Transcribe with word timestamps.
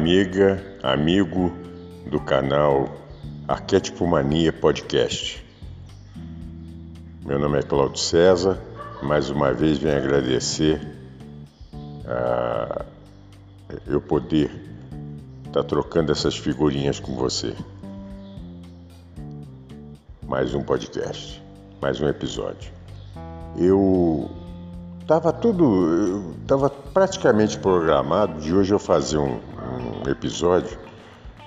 Amiga, 0.00 0.64
amigo 0.82 1.52
do 2.06 2.18
canal 2.18 2.88
Arquétipo 3.46 4.06
Mania 4.06 4.50
Podcast. 4.50 5.44
Meu 7.22 7.38
nome 7.38 7.58
é 7.58 7.62
Claudio 7.62 7.98
César, 7.98 8.58
mais 9.02 9.28
uma 9.28 9.52
vez 9.52 9.76
venho 9.76 9.98
agradecer 9.98 10.80
a 12.06 12.86
eu 13.86 14.00
poder 14.00 14.50
estar 15.46 15.64
trocando 15.64 16.10
essas 16.12 16.34
figurinhas 16.34 16.98
com 16.98 17.14
você. 17.14 17.54
Mais 20.26 20.54
um 20.54 20.62
podcast, 20.62 21.42
mais 21.78 22.00
um 22.00 22.08
episódio. 22.08 22.72
Eu 23.54 24.30
Tava 25.10 25.32
tudo, 25.32 26.36
estava 26.40 26.70
praticamente 26.70 27.58
programado 27.58 28.40
de 28.40 28.54
hoje 28.54 28.72
eu 28.72 28.78
fazer 28.78 29.18
um, 29.18 29.40
um 30.06 30.10
episódio 30.10 30.78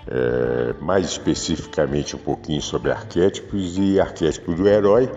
é, 0.08 0.74
mais 0.82 1.06
especificamente 1.06 2.16
um 2.16 2.20
pouquinho 2.20 2.62
sobre 2.62 2.92
arquétipos 2.92 3.78
e 3.78 4.00
arquétipo 4.00 4.54
do 4.54 4.68
herói 4.68 5.10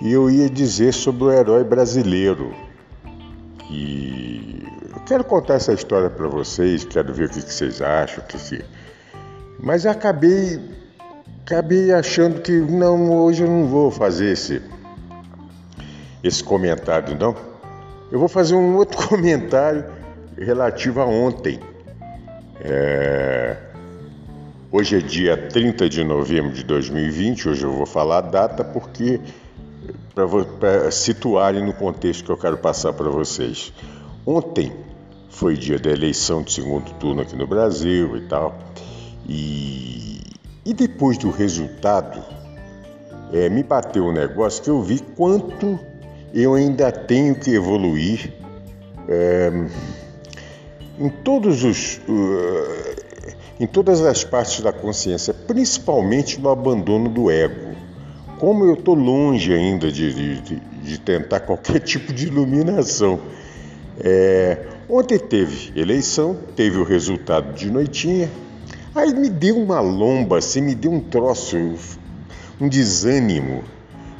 e 0.00 0.12
eu 0.12 0.30
ia 0.30 0.48
dizer 0.48 0.92
sobre 0.92 1.24
o 1.24 1.32
herói 1.32 1.64
brasileiro 1.64 2.54
eu 3.70 5.00
quero 5.06 5.24
contar 5.24 5.54
essa 5.54 5.72
história 5.72 6.08
para 6.08 6.28
vocês, 6.28 6.84
quero 6.84 7.12
ver 7.12 7.28
o 7.28 7.30
que, 7.30 7.42
que 7.42 7.52
vocês 7.52 7.82
acham, 7.82 8.22
que 8.24 8.38
se... 8.38 8.64
mas 9.58 9.84
acabei 9.84 10.60
acabei 11.44 11.92
achando 11.92 12.40
que 12.40 12.52
não 12.52 13.10
hoje 13.12 13.42
eu 13.42 13.48
não 13.48 13.66
vou 13.66 13.90
fazer 13.90 14.32
esse 14.32 14.62
esse 16.22 16.42
comentário 16.42 17.18
não 17.18 17.34
eu 18.12 18.18
vou 18.18 18.28
fazer 18.28 18.54
um 18.54 18.76
outro 18.76 18.96
comentário 19.08 19.84
relativo 20.38 21.00
a 21.00 21.06
ontem. 21.06 21.58
É... 22.64 23.56
Hoje 24.72 24.96
é 24.96 25.00
dia 25.00 25.36
30 25.36 25.88
de 25.88 26.02
novembro 26.02 26.50
de 26.50 26.64
2020, 26.64 27.50
hoje 27.50 27.62
eu 27.62 27.72
vou 27.72 27.86
falar 27.86 28.18
a 28.18 28.20
data 28.22 28.64
porque 28.64 29.20
para 30.14 30.90
situarem 30.90 31.64
no 31.64 31.74
contexto 31.74 32.24
que 32.24 32.30
eu 32.32 32.36
quero 32.36 32.56
passar 32.56 32.92
para 32.94 33.10
vocês. 33.10 33.72
Ontem 34.26 34.72
foi 35.28 35.56
dia 35.56 35.78
da 35.78 35.90
eleição 35.90 36.42
de 36.42 36.52
segundo 36.52 36.90
turno 36.94 37.20
aqui 37.20 37.36
no 37.36 37.46
Brasil 37.46 38.16
e 38.16 38.22
tal, 38.22 38.58
e, 39.28 40.20
e 40.64 40.72
depois 40.72 41.18
do 41.18 41.30
resultado, 41.30 42.22
é, 43.32 43.48
me 43.48 43.62
bateu 43.62 44.06
um 44.06 44.12
negócio 44.12 44.62
que 44.62 44.70
eu 44.70 44.82
vi 44.82 45.00
quanto 45.16 45.78
eu 46.32 46.54
ainda 46.54 46.90
tenho 46.90 47.34
que 47.34 47.54
evoluir 47.54 48.32
é, 49.08 49.52
em 50.98 51.08
todos 51.08 51.64
os 51.64 52.00
uh, 52.08 53.04
em 53.58 53.66
todas 53.66 54.00
as 54.00 54.24
partes 54.24 54.60
da 54.60 54.72
consciência, 54.72 55.32
principalmente 55.32 56.40
no 56.40 56.48
abandono 56.48 57.08
do 57.08 57.30
ego. 57.30 57.74
Como 58.38 58.64
eu 58.64 58.74
estou 58.74 58.94
longe 58.94 59.52
ainda 59.52 59.90
de, 59.90 60.40
de, 60.40 60.60
de, 60.60 60.98
tentar 60.98 61.40
qualquer 61.46 61.80
tipo 61.80 62.12
de 62.12 62.26
iluminação. 62.26 63.20
É, 64.00 64.58
ontem 64.88 65.18
teve 65.18 65.72
eleição, 65.78 66.36
teve 66.56 66.78
o 66.78 66.84
resultado 66.84 67.54
de 67.54 67.70
noitinha, 67.70 68.28
aí 68.94 69.14
me 69.14 69.30
deu 69.30 69.56
uma 69.56 69.80
lomba, 69.80 70.38
assim, 70.38 70.60
me 70.60 70.74
deu 70.74 70.90
um 70.90 71.00
troço, 71.00 71.56
um 72.60 72.68
desânimo. 72.68 73.62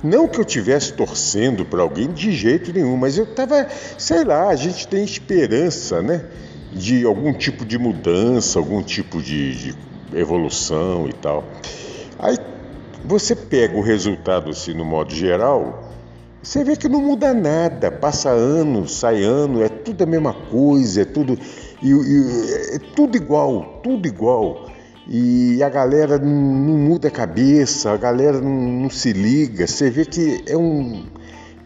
Não 0.02 0.28
que 0.28 0.38
eu 0.38 0.44
tivesse 0.44 0.92
torcendo 0.92 1.64
para 1.64 1.82
alguém 1.82 2.12
de 2.12 2.30
jeito 2.30 2.72
nenhum, 2.72 2.96
mas 2.96 3.18
eu 3.18 3.24
estava, 3.24 3.66
sei 3.98 4.22
lá, 4.22 4.48
a 4.48 4.54
gente 4.54 4.86
tem 4.86 5.02
esperança, 5.02 6.00
né? 6.00 6.24
De 6.74 7.04
algum 7.04 7.32
tipo 7.32 7.64
de 7.64 7.78
mudança, 7.78 8.58
algum 8.58 8.82
tipo 8.82 9.22
de, 9.22 9.72
de 9.72 9.74
evolução 10.12 11.08
e 11.08 11.12
tal. 11.12 11.44
Aí 12.18 12.36
você 13.04 13.36
pega 13.36 13.76
o 13.76 13.80
resultado 13.80 14.50
assim 14.50 14.74
no 14.74 14.84
modo 14.84 15.14
geral, 15.14 15.90
você 16.42 16.64
vê 16.64 16.76
que 16.76 16.88
não 16.88 17.00
muda 17.00 17.32
nada, 17.32 17.90
passa 17.90 18.30
ano, 18.30 18.88
sai 18.88 19.22
ano, 19.22 19.62
é 19.62 19.68
tudo 19.68 20.02
a 20.02 20.06
mesma 20.06 20.34
coisa, 20.34 21.02
é 21.02 21.04
tudo, 21.04 21.38
e, 21.82 21.90
e, 21.90 22.74
é 22.74 22.78
tudo 22.94 23.16
igual, 23.16 23.80
tudo 23.82 24.06
igual 24.06 24.68
e 25.06 25.62
a 25.62 25.68
galera 25.68 26.18
não, 26.18 26.30
não 26.30 26.78
muda 26.78 27.08
a 27.08 27.10
cabeça, 27.10 27.92
a 27.92 27.96
galera 27.96 28.40
não, 28.40 28.50
não, 28.50 28.90
se 28.90 29.12
liga. 29.12 29.66
Você 29.66 29.90
vê 29.90 30.04
que 30.04 30.42
é 30.46 30.56
um. 30.56 31.06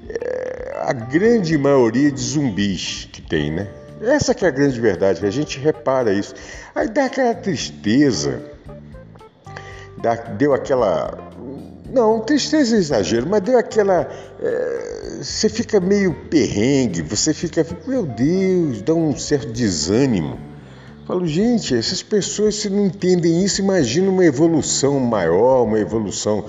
É, 0.08 0.82
a 0.82 0.92
grande 0.92 1.56
maioria 1.56 2.10
de 2.10 2.20
zumbis 2.20 3.08
que 3.12 3.22
tem, 3.22 3.52
né? 3.52 3.68
Essa 4.00 4.34
que 4.34 4.44
é 4.44 4.48
a 4.48 4.50
grande 4.50 4.80
verdade, 4.80 5.20
que 5.20 5.26
a 5.26 5.30
gente 5.30 5.58
repara 5.58 6.12
isso. 6.12 6.34
Aí 6.74 6.88
dá 6.88 7.06
aquela 7.06 7.34
tristeza, 7.34 8.40
dá, 10.00 10.14
deu 10.14 10.54
aquela. 10.54 11.26
Não, 11.90 12.20
tristeza 12.20 12.76
é 12.76 12.78
exagero, 12.78 13.26
mas 13.28 13.40
deu 13.42 13.58
aquela. 13.58 14.08
É, 14.40 15.18
você 15.22 15.48
fica 15.48 15.80
meio 15.80 16.14
perrengue, 16.30 17.02
você 17.02 17.34
fica. 17.34 17.66
Meu 17.86 18.06
Deus, 18.06 18.82
dá 18.82 18.94
um 18.94 19.16
certo 19.16 19.50
desânimo. 19.52 20.38
Falo, 21.06 21.26
gente, 21.26 21.74
essas 21.74 22.02
pessoas, 22.02 22.56
se 22.56 22.68
não 22.68 22.84
entendem 22.84 23.42
isso, 23.42 23.62
imagina 23.62 24.10
uma 24.10 24.24
evolução 24.24 25.00
maior, 25.00 25.64
uma 25.64 25.78
evolução. 25.80 26.44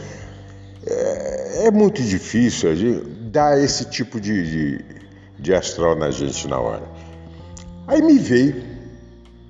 É, 0.86 1.68
é 1.68 1.72
muito 1.72 2.02
difícil 2.04 2.70
a 2.70 2.76
gente 2.76 3.08
dar 3.32 3.58
esse 3.58 3.86
tipo 3.86 4.20
de, 4.20 4.52
de, 4.52 4.86
de 5.40 5.54
astral 5.54 5.96
na 5.96 6.12
gente 6.12 6.48
na 6.48 6.60
hora. 6.60 6.99
Aí 7.90 8.04
me 8.04 8.20
veio, 8.20 8.62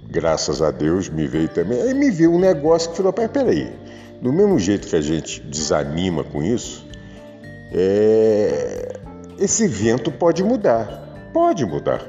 graças 0.09 0.61
a 0.61 0.71
Deus, 0.71 1.09
me 1.09 1.27
veio 1.27 1.49
também. 1.49 1.81
Aí 1.81 1.93
me 1.93 2.09
veio 2.09 2.31
um 2.31 2.39
negócio 2.39 2.89
que 2.89 2.95
falou: 2.95 3.11
peraí, 3.11 3.69
do 4.21 4.31
mesmo 4.31 4.57
jeito 4.57 4.87
que 4.87 4.95
a 4.95 5.01
gente 5.01 5.41
desanima 5.41 6.23
com 6.23 6.41
isso, 6.41 6.87
é, 7.73 8.93
esse 9.37 9.67
vento 9.67 10.09
pode 10.09 10.41
mudar. 10.41 11.29
Pode 11.33 11.65
mudar. 11.65 12.01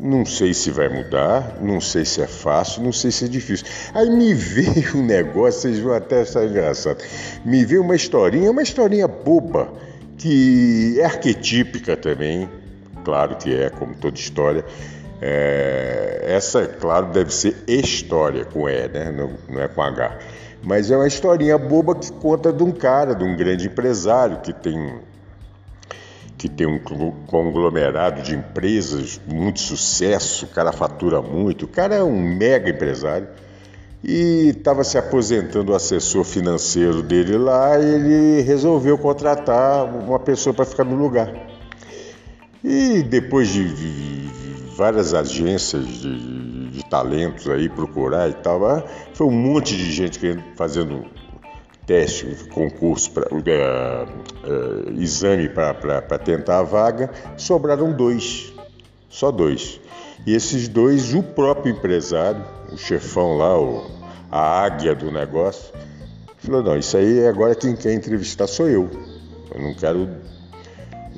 Não 0.00 0.24
sei 0.24 0.54
se 0.54 0.70
vai 0.70 0.88
mudar, 0.88 1.58
não 1.60 1.78
sei 1.78 2.06
se 2.06 2.22
é 2.22 2.26
fácil, 2.26 2.82
não 2.82 2.92
sei 2.92 3.10
se 3.10 3.26
é 3.26 3.28
difícil. 3.28 3.66
Aí 3.92 4.08
me 4.08 4.32
veio 4.34 4.96
um 4.96 5.04
negócio, 5.04 5.60
vocês 5.60 5.78
vão 5.78 5.92
até 5.92 6.22
achar 6.22 6.46
engraçado. 6.46 7.04
Me 7.44 7.66
veio 7.66 7.82
uma 7.82 7.96
historinha, 7.96 8.50
uma 8.50 8.62
historinha 8.62 9.06
boba, 9.06 9.68
que 10.16 10.96
é 10.98 11.04
arquetípica 11.04 11.98
também, 11.98 12.48
claro 13.04 13.36
que 13.36 13.54
é, 13.54 13.68
como 13.68 13.94
toda 13.94 14.16
história. 14.16 14.64
É, 15.20 16.24
essa, 16.26 16.66
claro, 16.66 17.06
deve 17.06 17.32
ser 17.32 17.64
história 17.66 18.44
com 18.44 18.68
E, 18.68 18.88
né? 18.88 19.10
Não, 19.10 19.32
não 19.48 19.60
é 19.60 19.68
com 19.68 19.82
H. 19.82 20.18
Mas 20.62 20.90
é 20.90 20.96
uma 20.96 21.06
historinha 21.06 21.56
boba 21.56 21.94
que 21.94 22.12
conta 22.12 22.52
de 22.52 22.62
um 22.62 22.72
cara, 22.72 23.14
de 23.14 23.24
um 23.24 23.36
grande 23.36 23.66
empresário 23.66 24.40
que 24.40 24.52
tem 24.52 25.00
que 26.36 26.48
tem 26.48 26.68
um 26.68 26.78
conglomerado 27.26 28.22
de 28.22 28.36
empresas, 28.36 29.20
muito 29.26 29.58
sucesso, 29.58 30.44
o 30.44 30.48
cara 30.48 30.70
fatura 30.70 31.20
muito, 31.20 31.64
o 31.64 31.68
cara 31.68 31.96
é 31.96 32.02
um 32.02 32.22
mega 32.22 32.70
empresário 32.70 33.26
e 34.04 34.50
estava 34.56 34.84
se 34.84 34.96
aposentando 34.96 35.72
o 35.72 35.74
assessor 35.74 36.22
financeiro 36.22 37.02
dele 37.02 37.36
lá 37.36 37.76
e 37.76 37.84
ele 37.84 38.40
resolveu 38.42 38.96
contratar 38.96 39.84
uma 39.84 40.20
pessoa 40.20 40.54
para 40.54 40.64
ficar 40.64 40.84
no 40.84 40.94
lugar. 40.94 41.57
E 42.62 43.02
depois 43.02 43.48
de, 43.48 43.72
de, 43.72 44.28
de 44.28 44.76
várias 44.76 45.14
agências 45.14 45.86
de, 45.86 46.70
de, 46.70 46.84
talentos 46.88 47.48
aí 47.48 47.68
procurar 47.68 48.28
e 48.28 48.34
tal, 48.34 48.66
ah, 48.66 48.84
foi 49.14 49.26
um 49.26 49.32
monte 49.32 49.76
de 49.76 49.92
gente 49.92 50.18
fazendo 50.56 51.04
teste, 51.86 52.48
concurso, 52.50 53.10
pra, 53.12 53.26
uh, 53.32 53.38
uh, 53.38 55.00
exame 55.00 55.48
para 55.48 56.18
tentar 56.18 56.58
a 56.58 56.62
vaga, 56.62 57.10
sobraram 57.36 57.92
dois, 57.92 58.52
só 59.08 59.30
dois. 59.30 59.80
E 60.26 60.34
esses 60.34 60.68
dois, 60.68 61.14
o 61.14 61.22
próprio 61.22 61.72
empresário, 61.72 62.44
o 62.72 62.76
chefão 62.76 63.38
lá, 63.38 63.58
o, 63.58 63.86
a 64.30 64.62
águia 64.64 64.94
do 64.94 65.10
negócio, 65.10 65.72
falou: 66.38 66.62
não, 66.62 66.76
isso 66.76 66.96
aí 66.96 67.26
agora 67.26 67.54
quem 67.54 67.74
quer 67.74 67.94
entrevistar 67.94 68.46
sou 68.46 68.68
eu. 68.68 68.90
Eu 69.54 69.62
não 69.62 69.74
quero 69.74 70.08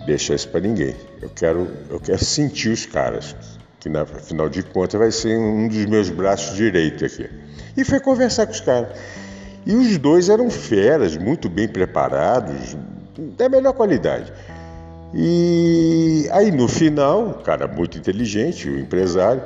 deixar 0.06 0.35
isso 0.35 0.49
para 0.49 0.61
ninguém. 0.61 0.94
Eu 1.20 1.31
quero, 1.31 1.69
eu 1.88 2.00
quero 2.00 2.25
sentir 2.25 2.70
os 2.70 2.87
caras. 2.87 3.35
que 3.79 3.88
na 3.88 4.05
final 4.05 4.49
de 4.49 4.62
contas 4.62 4.99
vai 4.99 5.11
ser 5.11 5.38
um 5.38 5.67
dos 5.67 5.87
meus 5.87 6.11
braços 6.11 6.56
direitos 6.56 7.02
aqui. 7.02 7.31
E 7.76 7.85
foi 7.85 8.00
conversar 8.00 8.47
com 8.47 8.52
os 8.52 8.61
caras. 8.61 8.91
E 9.64 9.75
os 9.75 9.99
dois 9.99 10.29
eram 10.29 10.50
feras, 10.50 11.17
muito 11.17 11.49
bem 11.49 11.69
preparados, 11.69 12.76
da 13.37 13.49
melhor 13.49 13.73
qualidade. 13.73 14.32
E 15.14 16.29
aí 16.31 16.50
no 16.50 16.69
final, 16.69 17.29
o 17.29 17.35
cara 17.35 17.67
muito 17.67 17.99
inteligente, 17.99 18.69
o 18.69 18.79
empresário, 18.79 19.43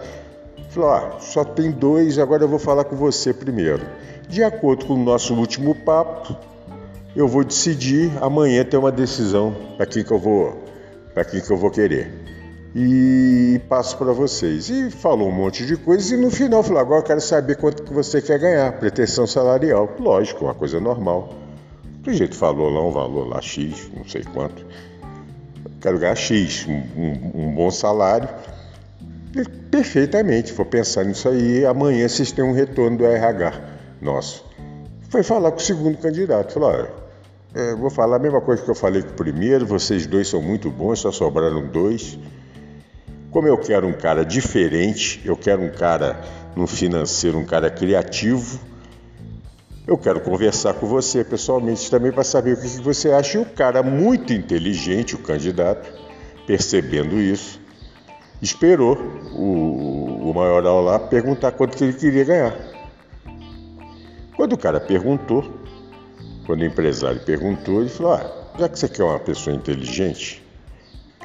falou: 0.70 0.90
ah, 0.90 1.16
só 1.20 1.44
tem 1.44 1.70
dois, 1.70 2.18
agora 2.18 2.44
eu 2.44 2.48
vou 2.48 2.58
falar 2.58 2.84
com 2.84 2.96
você 2.96 3.32
primeiro. 3.32 3.82
De 4.28 4.42
acordo 4.42 4.86
com 4.86 4.94
o 4.94 5.04
nosso 5.04 5.34
último 5.34 5.74
papo, 5.74 6.36
eu 7.16 7.28
vou 7.28 7.44
decidir 7.44 8.10
amanhã 8.20 8.64
ter 8.64 8.76
uma 8.76 8.90
decisão 8.90 9.54
para 9.76 9.86
quem 9.86 10.02
que 10.02 10.10
eu 10.10 10.18
vou, 10.18 10.64
para 11.12 11.24
quem 11.24 11.40
que 11.40 11.50
eu 11.50 11.56
vou 11.56 11.70
querer. 11.70 12.10
E 12.74 13.60
passo 13.68 13.96
para 13.96 14.12
vocês. 14.12 14.68
E 14.68 14.90
falou 14.90 15.28
um 15.28 15.32
monte 15.32 15.64
de 15.64 15.76
coisas 15.76 16.10
e 16.10 16.16
no 16.16 16.28
final 16.28 16.62
falou: 16.62 16.80
agora 16.80 17.00
eu 17.00 17.04
quero 17.04 17.20
saber 17.20 17.56
quanto 17.56 17.84
que 17.84 17.92
você 17.92 18.20
quer 18.20 18.38
ganhar, 18.38 18.72
pretensão 18.80 19.26
salarial. 19.28 19.88
Lógico, 19.98 20.44
uma 20.44 20.54
coisa 20.54 20.80
normal. 20.80 21.32
O 22.04 22.12
jeito 22.12 22.34
falou 22.34 22.68
lá 22.68 22.84
um 22.84 22.90
valor 22.90 23.28
lá 23.28 23.40
X, 23.40 23.88
não 23.96 24.06
sei 24.06 24.24
quanto. 24.24 24.66
quero 25.80 25.98
ganhar 25.98 26.16
X, 26.16 26.66
um, 26.68 26.72
um, 27.00 27.46
um 27.46 27.54
bom 27.54 27.70
salário. 27.70 28.28
E, 29.36 29.48
perfeitamente, 29.70 30.52
vou 30.52 30.66
pensar 30.66 31.04
nisso 31.04 31.28
aí. 31.28 31.64
Amanhã 31.64 32.08
vocês 32.08 32.32
têm 32.32 32.44
um 32.44 32.52
retorno 32.52 32.98
do 32.98 33.06
RH 33.06 33.52
nosso. 34.02 34.44
Foi 35.08 35.22
falar 35.22 35.52
com 35.52 35.58
o 35.58 35.62
segundo 35.62 35.96
candidato. 35.96 36.54
Falou: 36.54 37.03
é, 37.54 37.74
vou 37.74 37.88
falar 37.88 38.16
a 38.16 38.18
mesma 38.18 38.40
coisa 38.40 38.62
que 38.62 38.70
eu 38.70 38.74
falei 38.74 39.02
com 39.02 39.10
o 39.10 39.14
primeiro, 39.14 39.64
vocês 39.64 40.06
dois 40.06 40.26
são 40.26 40.42
muito 40.42 40.70
bons, 40.70 40.98
só 41.00 41.12
sobraram 41.12 41.66
dois. 41.68 42.18
Como 43.30 43.46
eu 43.46 43.56
quero 43.56 43.86
um 43.86 43.92
cara 43.92 44.24
diferente, 44.24 45.22
eu 45.24 45.36
quero 45.36 45.62
um 45.62 45.70
cara 45.70 46.20
no 46.56 46.66
financeiro, 46.66 47.38
um 47.38 47.44
cara 47.44 47.70
criativo, 47.70 48.58
eu 49.86 49.98
quero 49.98 50.20
conversar 50.20 50.74
com 50.74 50.86
você 50.86 51.22
pessoalmente 51.22 51.90
também 51.90 52.10
para 52.10 52.24
saber 52.24 52.54
o 52.54 52.60
que 52.60 52.66
você 52.80 53.12
acha. 53.12 53.38
E 53.38 53.40
o 53.40 53.44
cara 53.44 53.82
muito 53.82 54.32
inteligente, 54.32 55.14
o 55.14 55.18
candidato, 55.18 55.92
percebendo 56.46 57.20
isso, 57.20 57.60
esperou 58.40 58.96
o, 59.32 60.30
o 60.30 60.34
maioral 60.34 60.80
lá 60.82 60.98
perguntar 60.98 61.52
quanto 61.52 61.76
que 61.76 61.84
ele 61.84 61.92
queria 61.92 62.24
ganhar. 62.24 62.56
Quando 64.36 64.54
o 64.54 64.58
cara 64.58 64.80
perguntou, 64.80 65.63
quando 66.46 66.60
o 66.60 66.64
empresário 66.64 67.20
perguntou, 67.20 67.80
ele 67.80 67.90
falou: 67.90 68.14
ah, 68.14 68.30
já 68.58 68.68
que 68.68 68.78
você 68.78 68.88
quer 68.88 69.04
uma 69.04 69.18
pessoa 69.18 69.54
inteligente, 69.54 70.42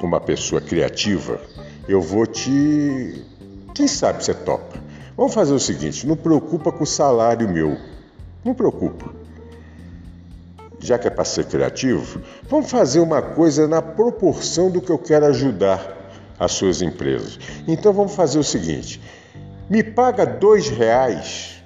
uma 0.02 0.20
pessoa 0.20 0.60
criativa, 0.60 1.40
eu 1.88 2.00
vou 2.00 2.26
te. 2.26 3.24
Quem 3.74 3.86
sabe 3.86 4.24
você 4.24 4.34
topa? 4.34 4.78
Vamos 5.16 5.34
fazer 5.34 5.52
o 5.52 5.60
seguinte: 5.60 6.06
não 6.06 6.16
preocupa 6.16 6.72
com 6.72 6.84
o 6.84 6.86
salário 6.86 7.48
meu. 7.48 7.76
Não 8.44 8.54
preocupa. 8.54 9.10
Já 10.78 10.98
que 10.98 11.06
é 11.06 11.10
para 11.10 11.24
ser 11.24 11.44
criativo, 11.44 12.22
vamos 12.48 12.70
fazer 12.70 13.00
uma 13.00 13.20
coisa 13.20 13.68
na 13.68 13.82
proporção 13.82 14.70
do 14.70 14.80
que 14.80 14.90
eu 14.90 14.98
quero 14.98 15.26
ajudar 15.26 15.98
as 16.38 16.52
suas 16.52 16.80
empresas. 16.80 17.38
Então 17.68 17.92
vamos 17.92 18.14
fazer 18.14 18.38
o 18.38 18.44
seguinte: 18.44 19.00
me 19.68 19.82
paga 19.82 20.24
dois 20.24 20.70
reais 20.70 21.59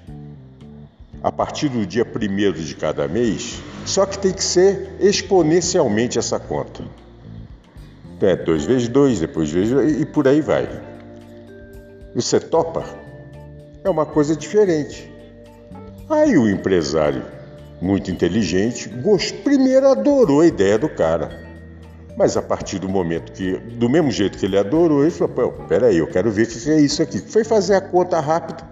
a 1.24 1.32
partir 1.32 1.70
do 1.70 1.86
dia 1.86 2.04
primeiro 2.04 2.60
de 2.60 2.76
cada 2.76 3.08
mês, 3.08 3.58
só 3.86 4.04
que 4.04 4.18
tem 4.18 4.30
que 4.30 4.44
ser 4.44 4.90
exponencialmente 5.00 6.18
essa 6.18 6.38
conta. 6.38 6.84
É, 8.20 8.36
dois 8.36 8.64
vezes 8.64 8.88
dois, 8.88 9.20
depois 9.20 9.50
vezes 9.50 10.00
e 10.00 10.04
por 10.04 10.28
aí 10.28 10.42
vai. 10.42 10.68
Você 12.14 12.38
topa? 12.38 12.84
É 13.82 13.88
uma 13.88 14.04
coisa 14.04 14.36
diferente. 14.36 15.10
Aí 16.10 16.36
o 16.36 16.46
empresário, 16.46 17.22
muito 17.80 18.10
inteligente, 18.10 18.90
gost... 18.90 19.32
primeiro 19.42 19.88
adorou 19.88 20.42
a 20.42 20.46
ideia 20.46 20.78
do 20.78 20.90
cara. 20.90 21.42
Mas 22.18 22.36
a 22.36 22.42
partir 22.42 22.78
do 22.78 22.88
momento 22.88 23.32
que, 23.32 23.56
do 23.56 23.88
mesmo 23.88 24.10
jeito 24.10 24.36
que 24.36 24.44
ele 24.44 24.58
adorou, 24.58 25.02
ele 25.02 25.10
falou: 25.10 25.52
peraí, 25.68 25.96
eu 25.96 26.06
quero 26.06 26.30
ver 26.30 26.46
o 26.46 26.46
que 26.48 26.70
é 26.70 26.80
isso 26.80 27.02
aqui. 27.02 27.18
Foi 27.18 27.44
fazer 27.44 27.76
a 27.76 27.80
conta 27.80 28.20
rápida 28.20 28.62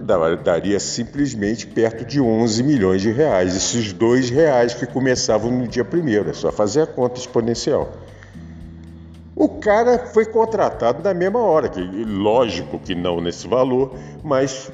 daria 0.00 0.78
simplesmente 0.80 1.66
perto 1.66 2.04
de 2.04 2.20
11 2.20 2.62
milhões 2.62 3.02
de 3.02 3.10
reais. 3.10 3.56
Esses 3.56 3.92
dois 3.92 4.30
reais 4.30 4.74
que 4.74 4.86
começavam 4.86 5.50
no 5.50 5.66
dia 5.66 5.84
primeiro, 5.84 6.30
é 6.30 6.32
só 6.32 6.50
fazer 6.50 6.82
a 6.82 6.86
conta 6.86 7.18
exponencial. 7.18 7.92
O 9.36 9.48
cara 9.48 10.06
foi 10.06 10.24
contratado 10.26 11.02
na 11.02 11.12
mesma 11.12 11.40
hora, 11.40 11.68
que 11.68 11.80
lógico 11.80 12.78
que 12.78 12.94
não 12.94 13.20
nesse 13.20 13.48
valor, 13.48 13.96
mas 14.22 14.70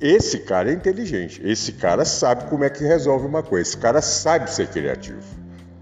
esse 0.00 0.40
cara 0.40 0.70
é 0.70 0.74
inteligente. 0.74 1.40
Esse 1.44 1.72
cara 1.72 2.04
sabe 2.04 2.48
como 2.48 2.64
é 2.64 2.70
que 2.70 2.82
resolve 2.82 3.26
uma 3.26 3.42
coisa. 3.42 3.68
Esse 3.68 3.76
cara 3.76 4.00
sabe 4.00 4.50
ser 4.50 4.68
criativo. 4.68 5.22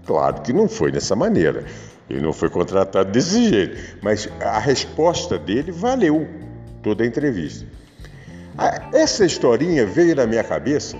Claro 0.05 0.41
que 0.41 0.51
não 0.51 0.67
foi 0.67 0.91
dessa 0.91 1.15
maneira. 1.15 1.65
Ele 2.09 2.21
não 2.21 2.33
foi 2.33 2.49
contratado 2.49 3.11
desse 3.11 3.47
jeito, 3.49 3.97
mas 4.01 4.27
a 4.41 4.59
resposta 4.59 5.37
dele 5.37 5.71
valeu 5.71 6.27
toda 6.81 7.03
a 7.03 7.07
entrevista. 7.07 7.65
Ah, 8.61 8.89
essa 8.91 9.23
historinha 9.25 9.85
veio 9.85 10.13
na 10.13 10.27
minha 10.27 10.43
cabeça 10.43 10.97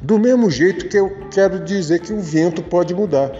do 0.00 0.18
mesmo 0.18 0.50
jeito 0.50 0.88
que 0.88 0.96
eu 0.96 1.28
quero 1.30 1.60
dizer 1.60 2.00
que 2.00 2.12
o 2.12 2.18
vento 2.20 2.64
pode 2.64 2.92
mudar. 2.92 3.30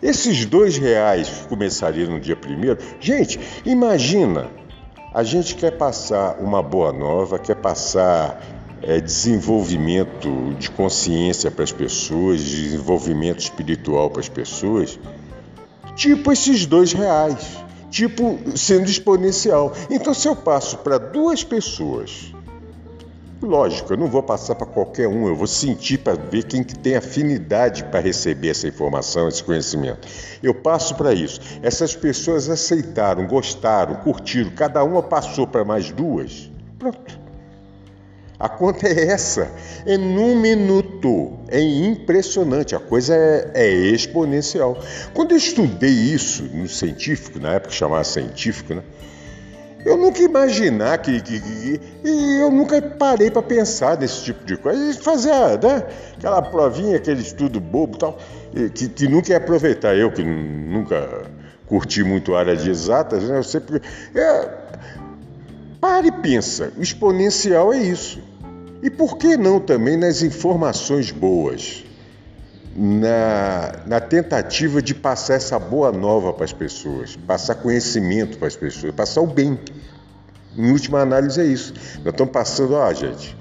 Esses 0.00 0.46
dois 0.46 0.78
reais 0.78 1.44
começariam 1.48 2.12
no 2.12 2.20
dia 2.20 2.36
primeiro, 2.36 2.78
gente, 3.00 3.40
imagina, 3.66 4.48
a 5.12 5.24
gente 5.24 5.56
quer 5.56 5.72
passar 5.72 6.36
uma 6.38 6.62
boa 6.62 6.92
nova, 6.92 7.40
quer 7.40 7.56
passar 7.56 8.40
é, 8.80 9.00
desenvolvimento 9.00 10.54
de 10.56 10.70
consciência 10.70 11.50
para 11.50 11.64
as 11.64 11.72
pessoas, 11.72 12.40
desenvolvimento 12.40 13.40
espiritual 13.40 14.10
para 14.10 14.20
as 14.20 14.28
pessoas, 14.28 14.96
tipo 15.96 16.30
esses 16.30 16.66
dois 16.66 16.92
reais, 16.92 17.58
tipo 17.90 18.38
sendo 18.56 18.88
exponencial. 18.88 19.72
Então, 19.90 20.14
se 20.14 20.28
eu 20.28 20.36
passo 20.36 20.78
para 20.78 20.98
duas 20.98 21.42
pessoas 21.42 22.32
Lógico, 23.44 23.92
eu 23.92 23.98
não 23.98 24.06
vou 24.06 24.22
passar 24.22 24.54
para 24.54 24.66
qualquer 24.66 25.06
um, 25.06 25.28
eu 25.28 25.36
vou 25.36 25.46
sentir 25.46 25.98
para 25.98 26.14
ver 26.14 26.44
quem 26.44 26.64
que 26.64 26.74
tem 26.74 26.96
afinidade 26.96 27.84
para 27.84 28.00
receber 28.00 28.48
essa 28.48 28.66
informação, 28.66 29.28
esse 29.28 29.44
conhecimento. 29.44 30.08
Eu 30.42 30.54
passo 30.54 30.94
para 30.94 31.12
isso. 31.12 31.38
Essas 31.62 31.94
pessoas 31.94 32.48
aceitaram, 32.48 33.26
gostaram, 33.26 33.96
curtiram, 33.96 34.50
cada 34.50 34.82
uma 34.82 35.02
passou 35.02 35.46
para 35.46 35.62
mais 35.62 35.90
duas. 35.90 36.50
Pronto. 36.78 37.20
A 38.38 38.48
conta 38.48 38.88
é 38.88 39.08
essa, 39.08 39.50
é 39.84 39.98
num 39.98 40.40
minuto. 40.40 41.38
É 41.48 41.60
impressionante, 41.60 42.74
a 42.74 42.80
coisa 42.80 43.14
é, 43.14 43.50
é, 43.54 43.70
exponencial. 43.70 44.78
Quando 45.12 45.32
eu 45.32 45.36
estudei 45.36 45.90
isso 45.90 46.44
no 46.44 46.66
científico, 46.66 47.38
na 47.38 47.52
época 47.52 47.72
chamava 47.74 48.04
científico, 48.04 48.72
né? 48.72 48.82
Eu 49.84 49.98
nunca 49.98 50.22
imaginar 50.22 50.96
que, 50.98 51.20
que, 51.20 51.40
que, 51.40 51.80
E 52.02 52.40
eu 52.40 52.50
nunca 52.50 52.80
parei 52.80 53.30
para 53.30 53.42
pensar 53.42 53.98
nesse 53.98 54.24
tipo 54.24 54.44
de 54.44 54.56
coisa. 54.56 54.82
E 54.90 54.94
fazer 54.94 55.30
né, 55.62 55.86
aquela 56.16 56.40
provinha, 56.40 56.96
aquele 56.96 57.20
estudo 57.20 57.60
bobo 57.60 57.98
tal, 57.98 58.18
que, 58.74 58.88
que 58.88 59.06
nunca 59.06 59.30
ia 59.30 59.36
aproveitar. 59.36 59.94
Eu 59.94 60.10
que 60.10 60.22
nunca 60.22 61.22
curti 61.66 62.02
muito 62.02 62.34
a 62.34 62.40
área 62.40 62.56
de 62.56 62.70
exatas, 62.70 63.24
né, 63.24 63.38
eu 63.38 63.44
sempre. 63.44 63.82
É, 64.14 64.50
pare 65.80 66.08
e 66.08 66.12
pensa. 66.12 66.72
O 66.78 66.82
exponencial 66.82 67.72
é 67.72 67.78
isso. 67.78 68.22
E 68.82 68.88
por 68.88 69.18
que 69.18 69.36
não 69.36 69.60
também 69.60 69.96
nas 69.98 70.22
informações 70.22 71.10
boas? 71.10 71.84
Na, 72.76 73.72
na, 73.86 74.00
tentativa 74.00 74.82
de 74.82 74.94
passar 74.94 75.34
essa 75.34 75.58
boa 75.58 75.92
nova 75.92 76.32
para 76.32 76.44
as 76.44 76.52
pessoas, 76.52 77.16
passar 77.16 77.54
conhecimento 77.54 78.36
para 78.36 78.48
as 78.48 78.56
pessoas, 78.56 78.92
passar 78.94 79.20
o 79.20 79.26
bem. 79.26 79.58
Em 80.56 80.70
última 80.70 81.00
análise 81.00 81.40
é 81.40 81.44
isso. 81.44 81.72
Nós 82.04 82.12
estamos 82.12 82.32
passando, 82.32 82.74
ó, 82.74 82.92
gente, 82.92 83.36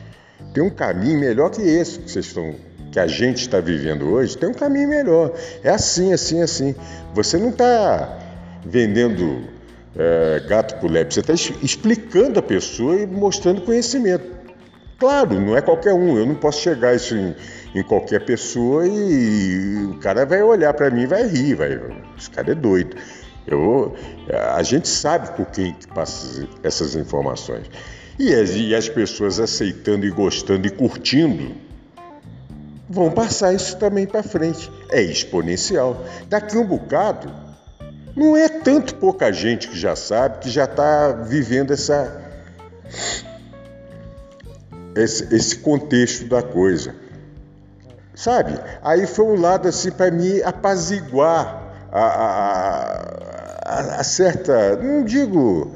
tem 0.53 0.63
um 0.63 0.69
caminho 0.69 1.19
melhor 1.19 1.49
que 1.49 1.61
esse 1.61 1.99
que 1.99 2.11
vocês 2.11 2.27
estão, 2.27 2.55
que 2.91 2.99
a 2.99 3.07
gente 3.07 3.41
está 3.41 3.59
vivendo 3.59 4.05
hoje, 4.05 4.37
tem 4.37 4.49
um 4.49 4.53
caminho 4.53 4.87
melhor. 4.87 5.33
É 5.63 5.69
assim, 5.69 6.13
assim, 6.13 6.41
assim. 6.41 6.75
Você 7.15 7.37
não 7.37 7.49
está 7.49 8.19
vendendo 8.63 9.43
é, 9.95 10.43
gato 10.47 10.79
por 10.79 10.89
lebre, 10.89 11.13
você 11.13 11.21
está 11.21 11.33
explicando 11.33 12.39
a 12.39 12.43
pessoa 12.43 12.95
e 12.95 13.07
mostrando 13.07 13.61
conhecimento. 13.61 14.42
Claro, 15.03 15.38
não 15.38 15.57
é 15.57 15.62
qualquer 15.62 15.93
um. 15.93 16.17
Eu 16.17 16.25
não 16.25 16.36
posso 16.36 16.62
chegar 16.62 16.95
isso 16.95 17.13
em, 17.13 17.36
em 17.75 17.83
qualquer 17.83 18.24
pessoa 18.24 18.88
e 18.88 19.88
o 19.91 20.00
cara 20.00 20.25
vai 20.25 20.41
olhar 20.41 20.74
para 20.74 20.89
mim 20.89 21.01
e 21.01 21.05
vai 21.05 21.27
rir, 21.27 21.55
vai, 21.55 21.77
esse 22.17 22.29
cara 22.29 22.53
é 22.53 22.55
doido. 22.55 22.95
Eu, 23.45 23.98
a 24.55 24.63
gente 24.63 24.88
sabe 24.88 25.36
por 25.36 25.48
quem 25.48 25.75
passa 25.93 26.48
essas 26.63 26.95
informações. 26.95 27.69
E 28.17 28.33
as, 28.33 28.51
e 28.51 28.74
as 28.74 28.88
pessoas 28.88 29.41
aceitando 29.41 30.05
e 30.05 30.10
gostando 30.10 30.65
e 30.65 30.69
curtindo 30.69 31.53
vão 32.89 33.12
passar 33.12 33.53
isso 33.53 33.75
também 33.75 34.05
para 34.05 34.24
frente. 34.24 34.72
É 34.89 35.01
exponencial. 35.01 36.01
Daqui 36.29 36.57
um 36.57 36.65
bocado, 36.65 37.29
Não 38.15 38.38
é 38.38 38.48
tanto 38.48 38.95
pouca 38.95 39.33
gente 39.33 39.67
que 39.67 39.77
já 39.77 39.98
sabe, 39.98 40.38
que 40.39 40.50
já 40.50 40.63
está 40.63 41.12
vivendo 41.12 41.74
essa, 41.74 42.24
esse, 44.95 45.33
esse 45.33 45.57
contexto 45.57 46.25
da 46.25 46.41
coisa. 46.41 46.95
Sabe? 48.15 48.59
Aí 48.83 49.07
foi 49.07 49.25
um 49.25 49.39
lado 49.39 49.67
assim 49.67 49.91
para 49.91 50.12
me 50.12 50.41
apaziguar 50.43 51.88
a, 51.91 52.05
a, 52.05 53.00
a, 53.65 54.00
a, 54.00 54.03
certa, 54.03 54.75
não 54.77 55.03
digo, 55.03 55.71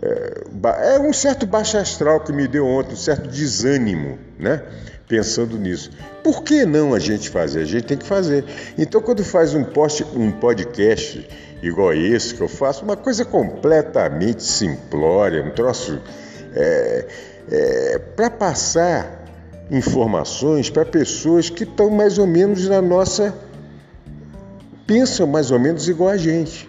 é, 0.00 0.94
é 0.94 1.00
um 1.00 1.12
certo 1.12 1.46
baixo 1.46 1.76
astral 1.76 2.20
que 2.20 2.32
me 2.32 2.46
deu 2.46 2.66
ontem, 2.66 2.92
um 2.92 2.96
certo 2.96 3.28
desânimo, 3.28 4.18
né? 4.38 4.62
Pensando 5.08 5.58
nisso. 5.58 5.90
Por 6.22 6.44
que 6.44 6.64
não 6.64 6.94
a 6.94 7.00
gente 7.00 7.28
fazer? 7.28 7.62
A 7.62 7.64
gente 7.64 7.84
tem 7.84 7.98
que 7.98 8.06
fazer. 8.06 8.44
Então, 8.78 9.00
quando 9.00 9.24
faz 9.24 9.54
um, 9.54 9.64
post, 9.64 10.04
um 10.14 10.30
podcast 10.30 11.28
igual 11.62 11.92
esse 11.92 12.34
que 12.34 12.40
eu 12.40 12.48
faço, 12.48 12.84
uma 12.84 12.96
coisa 12.96 13.24
completamente 13.24 14.42
simplória, 14.44 15.42
um 15.42 15.50
troço 15.50 16.00
é, 16.54 17.06
é, 17.50 17.98
para 17.98 18.30
passar 18.30 19.20
informações 19.70 20.68
para 20.68 20.84
pessoas 20.84 21.48
que 21.48 21.62
estão 21.62 21.90
mais 21.90 22.18
ou 22.18 22.26
menos 22.26 22.68
na 22.68 22.82
nossa. 22.82 23.34
pensam 24.86 25.26
mais 25.26 25.50
ou 25.50 25.58
menos 25.58 25.88
igual 25.88 26.10
a 26.10 26.16
gente. 26.16 26.68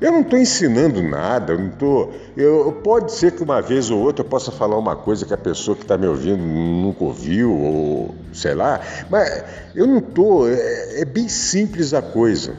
Eu 0.00 0.12
não 0.12 0.20
estou 0.22 0.38
ensinando 0.38 1.02
nada, 1.02 1.52
eu 1.52 1.58
não 1.58 1.68
estou. 1.68 2.14
Eu, 2.34 2.72
pode 2.82 3.12
ser 3.12 3.32
que 3.32 3.42
uma 3.42 3.60
vez 3.60 3.90
ou 3.90 4.00
outra 4.00 4.24
eu 4.24 4.28
possa 4.28 4.50
falar 4.50 4.78
uma 4.78 4.96
coisa 4.96 5.26
que 5.26 5.34
a 5.34 5.38
pessoa 5.38 5.76
que 5.76 5.82
está 5.82 5.98
me 5.98 6.06
ouvindo 6.06 6.42
nunca 6.42 7.04
ouviu, 7.04 7.52
ou 7.52 8.14
sei 8.32 8.54
lá, 8.54 8.80
mas 9.10 9.44
eu 9.74 9.86
não 9.86 9.98
estou. 9.98 10.48
É, 10.48 11.00
é, 11.02 11.04
bem 11.04 11.28
simples 11.28 11.92
a 11.92 12.00
coisa, 12.00 12.54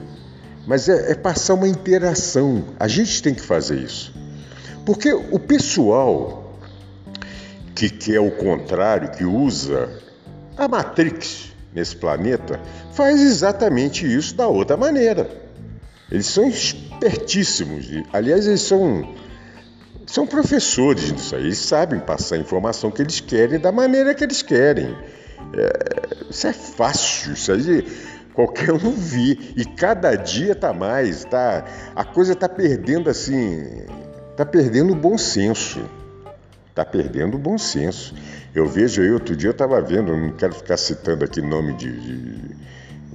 mas 0.67 0.87
é, 0.87 1.13
é 1.13 1.15
passar 1.15 1.55
uma 1.55 1.67
interação. 1.67 2.63
A 2.79 2.87
gente 2.87 3.23
tem 3.23 3.33
que 3.33 3.41
fazer 3.41 3.79
isso. 3.79 4.13
Porque 4.85 5.11
o 5.11 5.39
pessoal 5.39 6.40
que 7.75 7.89
quer 7.89 8.19
o 8.19 8.31
contrário, 8.31 9.11
que 9.11 9.23
usa 9.23 9.89
a 10.57 10.67
Matrix 10.67 11.51
nesse 11.73 11.95
planeta, 11.95 12.59
faz 12.93 13.21
exatamente 13.21 14.05
isso 14.05 14.35
da 14.35 14.47
outra 14.47 14.75
maneira. 14.75 15.29
Eles 16.11 16.25
são 16.25 16.49
espertíssimos. 16.49 17.87
Aliás, 18.11 18.45
eles 18.45 18.61
são, 18.61 19.15
são 20.05 20.27
professores 20.27 21.13
disso 21.13 21.35
aí. 21.35 21.43
Eles 21.43 21.57
sabem 21.57 21.99
passar 21.99 22.35
a 22.35 22.39
informação 22.39 22.91
que 22.91 23.01
eles 23.01 23.21
querem 23.21 23.59
da 23.59 23.71
maneira 23.71 24.13
que 24.13 24.23
eles 24.23 24.41
querem. 24.41 24.93
É, 25.53 26.29
isso 26.29 26.47
é 26.47 26.53
fácil. 26.53 27.33
Isso 27.33 27.51
aí 27.53 27.85
qualquer 28.33 28.73
um 28.73 28.91
vê. 28.91 29.37
E 29.55 29.63
cada 29.63 30.15
dia 30.15 30.53
tá 30.53 30.73
mais. 30.73 31.23
Tá, 31.23 31.65
a 31.95 32.03
coisa 32.03 32.35
tá 32.35 32.49
perdendo 32.49 33.09
assim. 33.09 33.85
Tá 34.35 34.45
perdendo 34.45 34.91
o 34.91 34.95
bom 34.95 35.17
senso. 35.17 35.79
Tá 36.73 36.85
perdendo 36.85 37.35
o 37.35 37.39
bom 37.39 37.57
senso. 37.57 38.15
Eu 38.55 38.67
vejo 38.67 39.01
aí, 39.01 39.11
outro 39.11 39.35
dia 39.35 39.49
eu 39.49 39.51
estava 39.51 39.81
vendo, 39.81 40.15
não 40.15 40.31
quero 40.31 40.53
ficar 40.53 40.77
citando 40.77 41.25
aqui 41.25 41.41
nome 41.41 41.73
de, 41.73 41.91
de, 41.91 42.55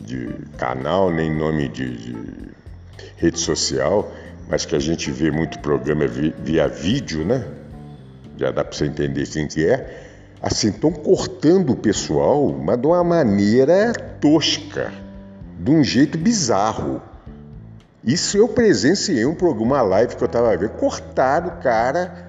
de 0.01 0.35
canal, 0.59 1.11
nem 1.11 1.35
nome 1.35 1.69
de, 1.69 1.97
de 1.97 2.51
rede 3.17 3.39
social, 3.39 4.13
mas 4.49 4.65
que 4.65 4.77
a 4.77 4.79
gente 4.79 5.11
vê 5.11 5.31
muito 5.31 5.59
programa 5.61 6.07
via 6.07 6.69
vídeo, 6.69 7.25
né? 7.25 7.47
Já 8.37 8.51
dá 8.51 8.63
para 8.63 8.77
você 8.77 8.87
entender 8.87 9.27
quem 9.27 9.49
que 9.49 9.67
é. 9.67 10.05
Assim, 10.41 10.69
estão 10.69 10.93
cortando 10.93 11.71
o 11.71 11.77
pessoal, 11.77 12.53
mas 12.53 12.79
de 12.79 12.87
uma 12.87 13.03
maneira 13.03 13.93
tosca, 14.21 14.93
de 15.59 15.71
um 15.71 15.83
jeito 15.83 16.19
bizarro. 16.19 17.01
Isso 18.05 18.37
eu 18.37 18.47
presenciei 18.47 19.25
um 19.25 19.35
programa, 19.35 19.77
uma 19.77 19.83
live 19.83 20.15
que 20.15 20.23
eu 20.23 20.27
estava 20.27 20.55
vendo, 20.57 20.71
cortaram 20.73 21.49
o 21.49 21.63
cara 21.63 22.26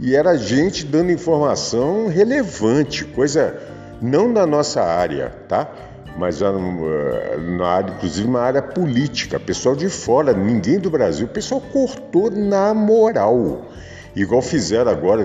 e 0.00 0.14
era 0.14 0.36
gente 0.36 0.84
dando 0.84 1.10
informação 1.10 2.08
relevante, 2.08 3.04
coisa 3.04 3.60
não 4.00 4.32
da 4.32 4.46
nossa 4.46 4.82
área, 4.82 5.32
tá? 5.48 5.70
mas 6.18 6.40
na 6.40 7.66
área, 7.66 7.92
inclusive 7.92 8.26
uma 8.26 8.40
área 8.40 8.60
política, 8.60 9.38
pessoal 9.38 9.76
de 9.76 9.88
fora, 9.88 10.32
ninguém 10.32 10.78
do 10.80 10.90
Brasil, 10.90 11.26
o 11.26 11.30
pessoal 11.30 11.60
cortou 11.60 12.28
na 12.28 12.74
moral, 12.74 13.66
igual 14.16 14.42
fizeram 14.42 14.90
agora 14.90 15.24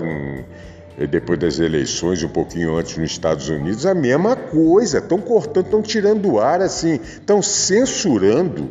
depois 1.10 1.36
das 1.38 1.58
eleições, 1.58 2.22
um 2.22 2.28
pouquinho 2.28 2.76
antes 2.76 2.96
nos 2.96 3.10
Estados 3.10 3.48
Unidos, 3.48 3.84
a 3.84 3.94
mesma 3.94 4.36
coisa, 4.36 4.98
estão 4.98 5.18
cortando, 5.18 5.64
estão 5.64 5.82
tirando 5.82 6.30
o 6.30 6.40
ar 6.40 6.60
assim, 6.60 7.00
estão 7.02 7.42
censurando, 7.42 8.70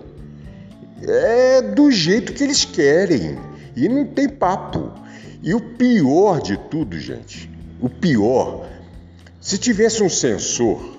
é 1.05 1.61
do 1.61 1.91
jeito 1.91 2.31
que 2.31 2.41
eles 2.41 2.63
querem. 2.63 3.37
E 3.75 3.89
não 3.89 4.05
tem 4.05 4.29
papo. 4.29 4.91
E 5.43 5.53
o 5.53 5.59
pior 5.59 6.41
de 6.41 6.57
tudo, 6.57 6.97
gente, 6.97 7.49
o 7.79 7.89
pior, 7.89 8.67
se 9.41 9.57
tivesse 9.57 10.01
um 10.01 10.09
censor 10.09 10.93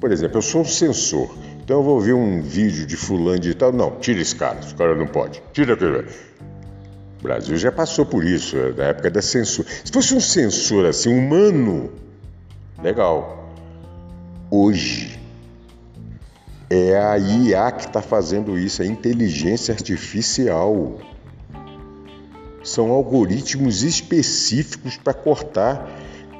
por 0.00 0.12
exemplo, 0.12 0.38
eu 0.38 0.42
sou 0.42 0.60
um 0.60 0.64
censor, 0.64 1.34
então 1.62 1.78
eu 1.78 1.82
vou 1.82 2.00
ver 2.00 2.12
um 2.12 2.42
vídeo 2.42 2.86
de 2.86 2.96
fulano 2.96 3.38
de 3.38 3.54
tal. 3.54 3.72
Não, 3.72 3.98
tira 3.98 4.20
esse 4.20 4.36
cara, 4.36 4.58
esse 4.60 4.74
cara 4.74 4.94
não 4.94 5.06
pode. 5.06 5.42
Tira 5.52 5.74
aquele. 5.74 6.06
O 7.18 7.22
Brasil 7.22 7.56
já 7.56 7.72
passou 7.72 8.04
por 8.04 8.22
isso, 8.24 8.56
é, 8.56 8.72
na 8.72 8.84
época 8.84 9.10
da 9.10 9.22
censura. 9.22 9.66
Se 9.84 9.90
fosse 9.90 10.14
um 10.14 10.20
censor 10.20 10.84
assim, 10.84 11.08
humano, 11.08 11.90
legal. 12.82 13.50
Hoje, 14.50 15.18
é 16.68 16.96
a 16.96 17.18
IA 17.18 17.72
que 17.72 17.86
está 17.86 18.02
fazendo 18.02 18.58
isso, 18.58 18.82
a 18.82 18.86
inteligência 18.86 19.72
artificial. 19.72 21.00
São 22.66 22.90
algoritmos 22.90 23.84
específicos 23.84 24.96
para 24.96 25.14
cortar. 25.14 25.88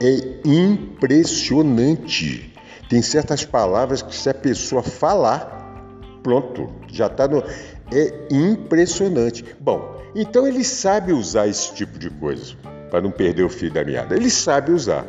É 0.02 0.40
impressionante. 0.45 2.52
Tem 2.90 3.00
certas 3.00 3.45
palavras 3.45 4.02
que 4.02 4.16
se 4.16 4.28
a 4.28 4.35
pessoa 4.35 4.83
falar, 4.83 5.95
pronto, 6.25 6.68
já 6.88 7.06
está 7.06 7.28
no. 7.28 7.45
É 7.92 8.26
impressionante. 8.28 9.45
Bom, 9.61 10.02
então 10.16 10.49
ele 10.49 10.64
sabe 10.64 11.12
usar 11.12 11.47
esse 11.47 11.73
tipo 11.75 11.97
de 11.97 12.11
coisa 12.11 12.56
para 12.90 13.00
não 13.00 13.12
perder 13.12 13.45
o 13.45 13.49
fio 13.49 13.71
da 13.71 13.85
meada. 13.85 14.16
Ele 14.16 14.28
sabe 14.28 14.73
usar. 14.73 15.06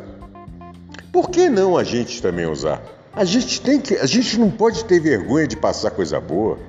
Por 1.12 1.30
que 1.30 1.48
não 1.48 1.76
a 1.76 1.82
gente 1.82 2.22
também 2.22 2.46
usar? 2.46 2.80
A 3.12 3.24
gente 3.24 3.60
tem 3.60 3.80
que, 3.80 3.96
a 3.96 4.06
gente 4.06 4.38
não 4.38 4.52
pode 4.52 4.84
ter 4.84 5.00
vergonha 5.00 5.48
de 5.48 5.56
passar 5.56 5.90
coisa 5.90 6.20
boa. 6.20 6.60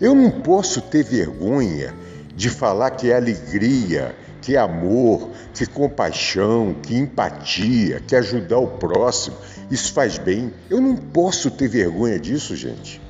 Eu 0.00 0.14
não 0.14 0.30
posso 0.30 0.80
ter 0.82 1.02
vergonha 1.02 1.92
de 2.34 2.48
falar 2.50 2.90
que 2.90 3.10
é 3.10 3.16
alegria, 3.16 4.14
que 4.40 4.56
amor, 4.56 5.30
que 5.54 5.66
compaixão, 5.66 6.74
que 6.82 6.94
empatia, 6.96 8.00
que 8.00 8.16
ajudar 8.16 8.58
o 8.58 8.66
próximo, 8.66 9.36
isso 9.70 9.92
faz 9.92 10.18
bem. 10.18 10.52
Eu 10.68 10.80
não 10.80 10.96
posso 10.96 11.50
ter 11.50 11.68
vergonha 11.68 12.18
disso, 12.18 12.56
gente. 12.56 13.00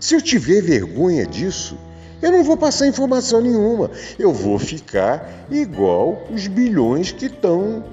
Se 0.00 0.14
eu 0.14 0.20
tiver 0.20 0.60
vergonha 0.60 1.26
disso, 1.26 1.78
eu 2.20 2.30
não 2.30 2.44
vou 2.44 2.56
passar 2.56 2.86
informação 2.86 3.40
nenhuma. 3.40 3.90
Eu 4.18 4.32
vou 4.32 4.58
ficar 4.58 5.46
igual 5.50 6.26
os 6.30 6.46
bilhões 6.46 7.10
que 7.10 7.26
estão 7.26 7.84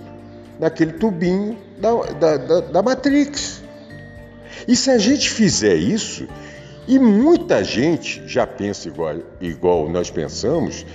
naquele 0.59 0.93
tubinho 0.93 1.57
da, 1.79 1.91
da, 2.11 2.37
da, 2.37 2.59
da 2.61 2.81
Matrix. 2.81 3.61
E 4.67 4.75
se 4.75 4.89
a 4.89 4.97
gente 4.97 5.29
fizer 5.29 5.75
isso, 5.75 6.27
e 6.87 6.99
muita 6.99 7.63
gente 7.63 8.21
já 8.27 8.45
pensa 8.45 8.87
igual, 8.87 9.15
igual 9.39 9.89
nós 9.89 10.11
pensamos, 10.11 10.85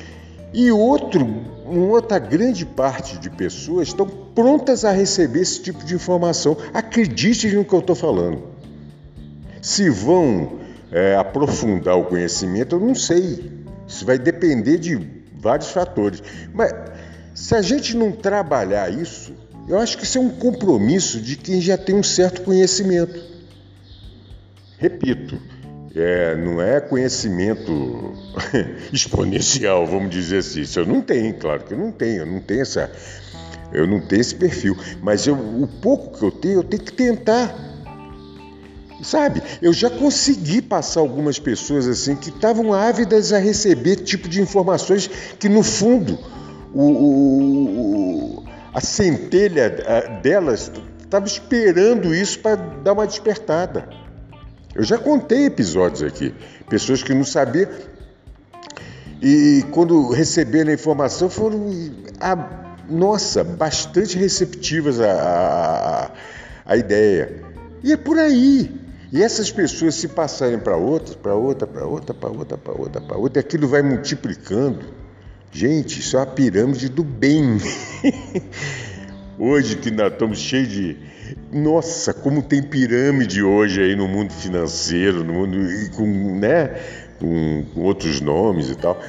e 0.53 0.71
outro, 0.71 1.27
outra 1.67 2.19
grande 2.19 2.65
parte 2.65 3.19
de 3.19 3.29
pessoas 3.31 3.89
estão 3.89 4.07
prontas 4.07 4.85
a 4.85 4.91
receber 4.91 5.41
esse 5.41 5.63
tipo 5.63 5.85
de 5.85 5.95
informação. 5.95 6.57
Acredite 6.73 7.55
no 7.55 7.65
que 7.65 7.73
eu 7.75 7.81
estou 7.81 7.95
falando. 7.95 8.43
Se 9.61 9.91
vão 9.91 10.59
é, 10.91 11.17
aprofundar 11.17 11.99
o 11.99 12.05
conhecimento, 12.05 12.77
eu 12.77 12.81
não 12.81 12.95
sei. 12.95 13.53
Isso 13.87 14.07
vai 14.07 14.19
depender 14.19 14.79
de 14.79 14.99
vários 15.39 15.71
fatores. 15.71 16.23
Mas 16.55 16.73
se 17.35 17.55
a 17.55 17.61
gente 17.61 17.97
não 17.97 18.11
trabalhar 18.11 18.91
isso, 18.91 19.33
eu 19.69 19.79
acho 19.79 19.99
que 19.99 20.05
isso 20.05 20.17
é 20.17 20.21
um 20.21 20.31
compromisso 20.31 21.21
de 21.21 21.37
quem 21.37 21.61
já 21.61 21.77
tem 21.77 21.95
um 21.95 22.03
certo 22.03 22.43
conhecimento. 22.43 23.23
Repito, 24.79 25.39
é, 25.95 26.37
não 26.37 26.61
é 26.61 26.81
conhecimento 26.81 28.15
exponencial, 28.93 29.87
vamos 29.87 30.11
dizer 30.11 30.39
assim. 30.39 30.61
Isso 30.61 30.81
eu 30.81 30.87
não 30.87 31.01
tenho, 31.01 31.35
claro 31.35 31.65
que 31.65 31.75
eu 31.75 31.79
não 31.79 31.93
tenho, 31.93 32.23
eu 32.23 32.27
não 32.27 32.41
tenho 32.41 32.63
essa, 32.63 32.91
eu 33.73 33.87
não 33.87 34.01
tenho 34.01 34.21
esse 34.21 34.35
perfil. 34.35 34.77
Mas 35.03 35.27
eu, 35.27 35.35
o 35.35 35.67
pouco 35.67 36.19
que 36.19 36.25
eu 36.25 36.31
tenho, 36.31 36.55
eu 36.55 36.65
tenho 36.65 36.83
que 36.83 36.93
tentar. 36.93 37.67
Sabe, 39.03 39.41
eu 39.63 39.73
já 39.73 39.89
consegui 39.89 40.61
passar 40.61 41.01
algumas 41.01 41.39
pessoas 41.39 41.87
assim 41.87 42.17
que 42.17 42.31
estavam 42.31 42.75
ávidas 42.75 43.33
a 43.33 43.39
receber 43.39 43.97
tipo 43.97 44.29
de 44.29 44.43
informações 44.43 45.09
que 45.39 45.49
no 45.49 45.63
fundo 45.63 46.19
o, 46.75 46.83
o, 46.83 48.45
a 48.75 48.81
centelha 48.81 49.71
delas 50.21 50.73
estava 50.99 51.27
esperando 51.27 52.13
isso 52.13 52.41
para 52.41 52.57
dar 52.57 52.93
uma 52.93 53.07
despertada. 53.07 53.89
Eu 54.79 54.85
já 54.85 54.97
contei 54.97 55.47
episódios 55.47 56.05
aqui, 56.05 56.33
pessoas 56.71 57.03
que 57.03 57.13
não 57.13 57.25
sabiam. 57.25 57.69
E 59.21 59.65
quando 59.73 60.09
receberam 60.11 60.71
a 60.71 60.75
informação, 60.75 61.29
foram, 61.29 61.69
a, 62.21 62.77
nossa, 62.89 63.43
bastante 63.43 64.17
receptivas 64.17 65.01
à, 65.01 66.13
a 66.65 66.77
ideia. 66.77 67.43
E 67.83 67.93
é 67.93 67.97
por 67.97 68.17
aí. 68.19 68.71
E 69.13 69.21
essas 69.21 69.51
pessoas 69.51 69.97
se 69.97 70.07
passarem 70.07 70.61
para 70.61 70.77
outras, 70.77 71.17
para 71.17 71.35
outra, 71.35 71.67
para 71.67 71.85
outra, 71.85 72.15
para 72.15 72.31
outra, 72.31 72.57
para 72.57 72.73
outra, 72.73 73.01
para 73.01 73.19
outra, 73.19 73.41
e 73.41 73.45
aquilo 73.45 73.67
vai 73.67 73.83
multiplicando. 73.83 74.95
Gente, 75.51 75.99
isso 75.99 76.17
é 76.17 76.23
a 76.23 76.27
pirâmide 76.27 76.89
do 76.89 77.03
bem. 77.03 77.59
hoje 79.39 79.77
que 79.77 79.91
nós 79.91 80.13
estamos 80.13 80.39
cheios 80.39 80.69
de. 80.69 81.18
Nossa, 81.53 82.13
como 82.13 82.43
tem 82.43 82.63
pirâmide 82.63 83.43
hoje 83.43 83.83
aí 83.83 83.97
no 83.97 84.07
mundo 84.07 84.33
financeiro, 84.33 85.25
no 85.25 85.33
mundo. 85.33 85.59
com, 85.95 86.39
né? 86.39 86.79
com, 87.19 87.65
outros 87.77 88.21
nomes 88.21 88.71
e 88.71 88.75
tal. 88.77 89.01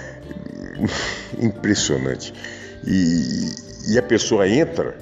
Impressionante. 1.39 2.33
E, 2.85 3.93
e 3.93 3.97
a 3.97 4.03
pessoa 4.03 4.47
entra. 4.47 4.97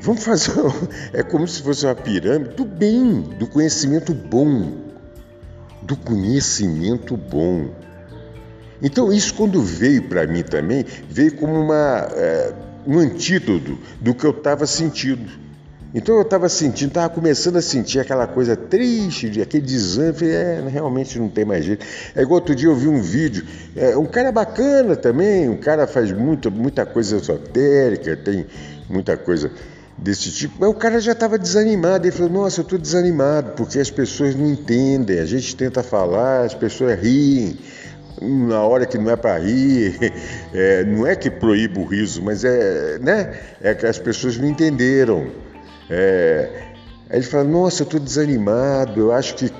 Vamos 0.00 0.24
fazer. 0.24 0.52
É 1.12 1.22
como 1.22 1.46
se 1.46 1.62
fosse 1.62 1.86
uma 1.86 1.94
pirâmide 1.94 2.54
do 2.54 2.64
bem, 2.64 3.22
do 3.22 3.46
conhecimento 3.46 4.14
bom. 4.14 4.72
Do 5.82 5.96
conhecimento 5.96 7.16
bom. 7.16 7.70
Então, 8.82 9.12
isso, 9.12 9.34
quando 9.34 9.60
veio 9.62 10.02
para 10.08 10.26
mim 10.26 10.42
também, 10.42 10.84
veio 11.08 11.34
como 11.36 11.52
uma, 11.52 12.08
é, 12.12 12.54
um 12.86 12.98
antídoto 12.98 13.76
do 14.00 14.14
que 14.14 14.24
eu 14.24 14.30
estava 14.30 14.66
sentindo. 14.66 15.47
Então 15.94 16.16
eu 16.16 16.22
estava 16.22 16.48
sentindo, 16.50 16.88
estava 16.88 17.08
começando 17.08 17.56
a 17.56 17.62
sentir 17.62 17.98
aquela 17.98 18.26
coisa 18.26 18.54
triste, 18.54 19.40
aquele 19.40 19.64
desânimo, 19.64 20.14
falei, 20.14 20.34
é, 20.34 20.62
realmente 20.70 21.18
não 21.18 21.30
tem 21.30 21.46
mais 21.46 21.64
jeito. 21.64 21.86
É 22.14 22.20
igual 22.20 22.40
outro 22.40 22.54
dia 22.54 22.68
eu 22.68 22.76
vi 22.76 22.88
um 22.88 23.00
vídeo, 23.00 23.46
é, 23.74 23.96
um 23.96 24.04
cara 24.04 24.30
bacana 24.30 24.94
também, 24.96 25.48
um 25.48 25.56
cara 25.56 25.86
faz 25.86 26.12
muita, 26.12 26.50
muita 26.50 26.84
coisa 26.84 27.16
esotérica, 27.16 28.16
tem 28.16 28.46
muita 28.88 29.16
coisa 29.16 29.50
desse 29.96 30.30
tipo, 30.30 30.54
mas 30.60 30.68
o 30.68 30.74
cara 30.74 31.00
já 31.00 31.12
estava 31.12 31.38
desanimado, 31.38 32.06
ele 32.06 32.14
falou, 32.14 32.30
nossa, 32.30 32.60
eu 32.60 32.62
estou 32.62 32.78
desanimado, 32.78 33.52
porque 33.52 33.80
as 33.80 33.90
pessoas 33.90 34.34
não 34.34 34.46
entendem, 34.46 35.18
a 35.18 35.24
gente 35.24 35.56
tenta 35.56 35.82
falar, 35.82 36.44
as 36.44 36.54
pessoas 36.54 37.00
riem, 37.00 37.58
na 38.20 38.62
hora 38.62 38.86
que 38.86 38.98
não 38.98 39.10
é 39.10 39.16
para 39.16 39.38
rir, 39.38 39.96
é, 40.52 40.84
não 40.84 41.06
é 41.06 41.16
que 41.16 41.30
proíba 41.30 41.80
o 41.80 41.84
riso, 41.84 42.22
mas 42.22 42.44
é, 42.44 42.98
né, 42.98 43.38
é 43.60 43.74
que 43.74 43.86
as 43.86 43.98
pessoas 43.98 44.36
não 44.36 44.46
entenderam. 44.46 45.47
É, 45.90 46.50
aí 47.08 47.18
ele 47.18 47.26
fala, 47.26 47.44
nossa, 47.44 47.82
eu 47.82 47.84
estou 47.84 48.00
desanimado, 48.00 49.00
eu 49.00 49.12
acho 49.12 49.34
que. 49.34 49.50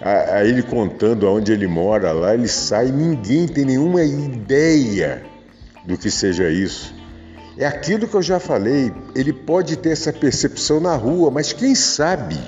Aí 0.00 0.48
ele 0.48 0.62
contando 0.62 1.26
aonde 1.26 1.52
ele 1.52 1.66
mora 1.66 2.12
lá, 2.12 2.32
ele 2.32 2.46
sai, 2.46 2.92
ninguém 2.92 3.48
tem 3.48 3.64
nenhuma 3.64 4.04
ideia 4.04 5.24
do 5.84 5.98
que 5.98 6.10
seja 6.10 6.48
isso. 6.48 6.94
É 7.56 7.66
aquilo 7.66 8.06
que 8.06 8.14
eu 8.14 8.22
já 8.22 8.38
falei, 8.38 8.92
ele 9.16 9.32
pode 9.32 9.76
ter 9.76 9.90
essa 9.90 10.12
percepção 10.12 10.78
na 10.78 10.94
rua, 10.94 11.28
mas 11.30 11.52
quem 11.52 11.74
sabe? 11.74 12.38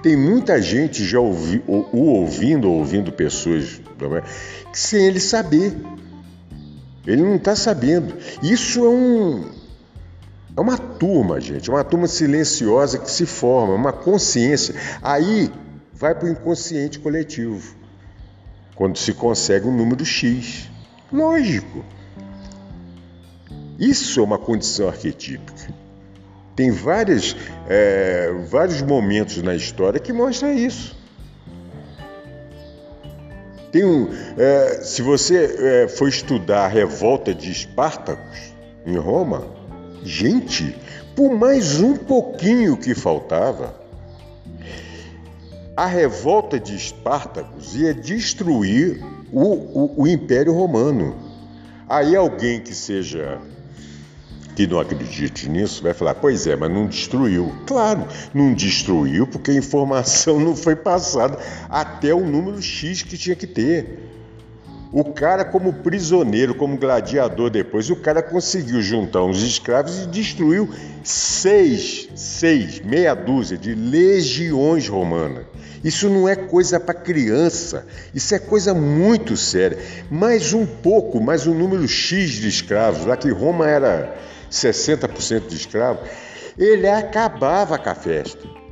Tem 0.00 0.16
muita 0.16 0.62
gente 0.62 1.04
já 1.04 1.18
ouvi, 1.18 1.60
o, 1.66 1.86
o 1.92 2.06
ouvindo 2.20 2.70
ou 2.70 2.78
ouvindo 2.78 3.10
pessoas 3.10 3.80
é? 4.00 4.22
sem 4.72 5.06
ele 5.06 5.18
saber. 5.18 5.74
Ele 7.06 7.22
não 7.22 7.36
está 7.36 7.56
sabendo. 7.56 8.14
Isso 8.42 8.84
é 8.84 8.88
um, 8.88 9.44
é 10.56 10.60
uma 10.60 10.78
turma, 10.78 11.40
gente, 11.40 11.68
uma 11.68 11.82
turma 11.82 12.06
silenciosa 12.06 12.98
que 12.98 13.10
se 13.10 13.26
forma, 13.26 13.74
uma 13.74 13.92
consciência. 13.92 14.74
Aí 15.02 15.50
vai 15.92 16.14
para 16.14 16.26
o 16.26 16.30
inconsciente 16.30 16.98
coletivo, 16.98 17.74
quando 18.74 18.96
se 18.96 19.12
consegue 19.12 19.66
um 19.66 19.76
número 19.76 20.04
X. 20.04 20.68
Lógico. 21.12 21.84
Isso 23.78 24.20
é 24.20 24.22
uma 24.22 24.38
condição 24.38 24.88
arquetípica. 24.88 25.74
Tem 26.54 26.70
várias, 26.70 27.34
é, 27.68 28.32
vários 28.48 28.80
momentos 28.80 29.42
na 29.42 29.56
história 29.56 29.98
que 29.98 30.12
mostram 30.12 30.52
isso. 30.52 30.96
Tem 33.72 33.84
um, 33.84 34.08
é, 34.38 34.82
se 34.84 35.02
você 35.02 35.82
é, 35.84 35.88
for 35.88 36.08
estudar 36.08 36.66
a 36.66 36.68
revolta 36.68 37.34
de 37.34 37.50
Espartacus 37.50 38.54
em 38.86 38.96
Roma, 38.96 39.53
Gente, 40.04 40.76
por 41.16 41.34
mais 41.34 41.80
um 41.80 41.96
pouquinho 41.96 42.76
que 42.76 42.94
faltava, 42.94 43.74
a 45.74 45.86
revolta 45.86 46.60
de 46.60 46.76
Espartacus 46.76 47.74
ia 47.74 47.94
destruir 47.94 49.02
o, 49.32 49.42
o, 49.42 50.02
o 50.02 50.06
Império 50.06 50.52
Romano. 50.52 51.16
Aí 51.88 52.14
alguém 52.14 52.60
que 52.60 52.74
seja 52.74 53.40
que 54.54 54.66
não 54.66 54.78
acredite 54.78 55.48
nisso 55.48 55.82
vai 55.82 55.94
falar: 55.94 56.14
pois 56.14 56.46
é, 56.46 56.54
mas 56.54 56.70
não 56.70 56.86
destruiu. 56.86 57.52
Claro, 57.66 58.06
não 58.32 58.54
destruiu 58.54 59.26
porque 59.26 59.50
a 59.50 59.54
informação 59.54 60.38
não 60.40 60.54
foi 60.54 60.76
passada 60.76 61.38
até 61.68 62.14
o 62.14 62.20
número 62.20 62.60
X 62.62 63.02
que 63.02 63.16
tinha 63.16 63.34
que 63.34 63.46
ter. 63.46 64.10
O 64.96 65.02
cara, 65.02 65.44
como 65.44 65.72
prisioneiro, 65.72 66.54
como 66.54 66.78
gladiador 66.78 67.50
depois, 67.50 67.90
o 67.90 67.96
cara 67.96 68.22
conseguiu 68.22 68.80
juntar 68.80 69.24
uns 69.24 69.42
escravos 69.42 70.04
e 70.04 70.06
destruiu 70.06 70.72
seis, 71.02 72.08
seis, 72.14 72.78
meia 72.78 73.12
dúzia 73.12 73.58
de 73.58 73.74
legiões 73.74 74.86
romanas. 74.86 75.46
Isso 75.82 76.08
não 76.08 76.28
é 76.28 76.36
coisa 76.36 76.78
para 76.78 76.94
criança, 76.94 77.84
isso 78.14 78.36
é 78.36 78.38
coisa 78.38 78.72
muito 78.72 79.36
séria. 79.36 79.78
Mais 80.08 80.52
um 80.52 80.64
pouco, 80.64 81.20
mais 81.20 81.44
um 81.44 81.54
número 81.54 81.88
X 81.88 82.34
de 82.34 82.46
escravos, 82.46 83.04
lá 83.04 83.16
que 83.16 83.28
Roma 83.30 83.68
era 83.68 84.16
60% 84.48 85.48
de 85.48 85.56
escravos, 85.56 86.08
ele 86.56 86.88
acabava 86.88 87.76
com 87.78 87.90
a 87.90 87.96
festa 87.96 88.64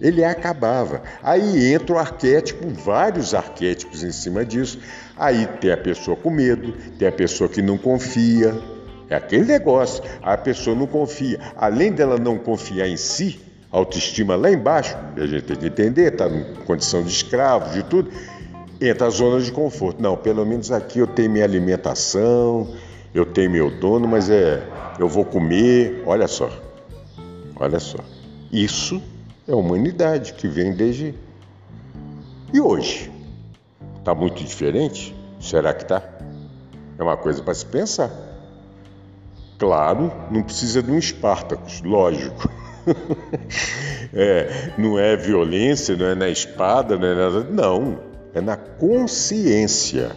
ele 0.00 0.24
acabava. 0.24 1.02
Aí 1.22 1.72
entra 1.72 1.94
o 1.94 1.98
arquétipo, 1.98 2.68
vários 2.70 3.34
arquétipos 3.34 4.02
em 4.02 4.10
cima 4.10 4.44
disso. 4.44 4.78
Aí 5.20 5.46
tem 5.60 5.70
a 5.70 5.76
pessoa 5.76 6.16
com 6.16 6.30
medo, 6.30 6.72
tem 6.98 7.06
a 7.06 7.12
pessoa 7.12 7.46
que 7.46 7.60
não 7.60 7.76
confia. 7.76 8.58
É 9.06 9.16
aquele 9.16 9.44
negócio. 9.44 10.02
A 10.22 10.34
pessoa 10.34 10.74
não 10.74 10.86
confia. 10.86 11.38
Além 11.56 11.92
dela 11.92 12.16
não 12.16 12.38
confiar 12.38 12.88
em 12.88 12.96
si, 12.96 13.38
autoestima 13.70 14.34
lá 14.34 14.50
embaixo, 14.50 14.96
a 15.14 15.26
gente 15.26 15.42
tem 15.42 15.56
que 15.56 15.66
entender, 15.66 16.14
está 16.14 16.26
em 16.26 16.54
condição 16.64 17.02
de 17.02 17.10
escravo, 17.10 17.70
de 17.74 17.82
tudo, 17.82 18.10
entra 18.80 19.08
a 19.08 19.10
zona 19.10 19.42
de 19.42 19.52
conforto. 19.52 20.02
Não, 20.02 20.16
pelo 20.16 20.46
menos 20.46 20.72
aqui 20.72 21.00
eu 21.00 21.06
tenho 21.06 21.30
minha 21.30 21.44
alimentação, 21.44 22.74
eu 23.12 23.26
tenho 23.26 23.50
meu 23.50 23.70
dono, 23.78 24.08
mas 24.08 24.30
é, 24.30 24.66
eu 24.98 25.06
vou 25.06 25.26
comer. 25.26 26.02
Olha 26.06 26.26
só, 26.26 26.50
olha 27.56 27.78
só. 27.78 27.98
Isso 28.50 29.02
é 29.46 29.54
humanidade 29.54 30.32
que 30.32 30.48
vem 30.48 30.72
desde. 30.72 31.14
E 32.54 32.58
hoje? 32.58 33.09
Está 34.00 34.14
muito 34.14 34.42
diferente? 34.42 35.14
Será 35.38 35.72
que 35.72 35.82
está? 35.82 36.02
É 36.98 37.02
uma 37.02 37.16
coisa 37.16 37.42
para 37.42 37.54
se 37.54 37.66
pensar. 37.66 38.10
Claro, 39.58 40.10
não 40.30 40.42
precisa 40.42 40.82
de 40.82 40.90
um 40.90 40.98
Espartacus, 40.98 41.82
lógico. 41.82 42.50
é, 44.12 44.72
não 44.78 44.98
é 44.98 45.16
violência, 45.16 45.94
não 45.96 46.06
é 46.06 46.14
na 46.14 46.30
espada, 46.30 46.96
não 46.98 47.06
é 47.06 47.14
nada. 47.14 47.44
Não, 47.44 48.00
é 48.34 48.40
na 48.40 48.56
consciência. 48.56 50.12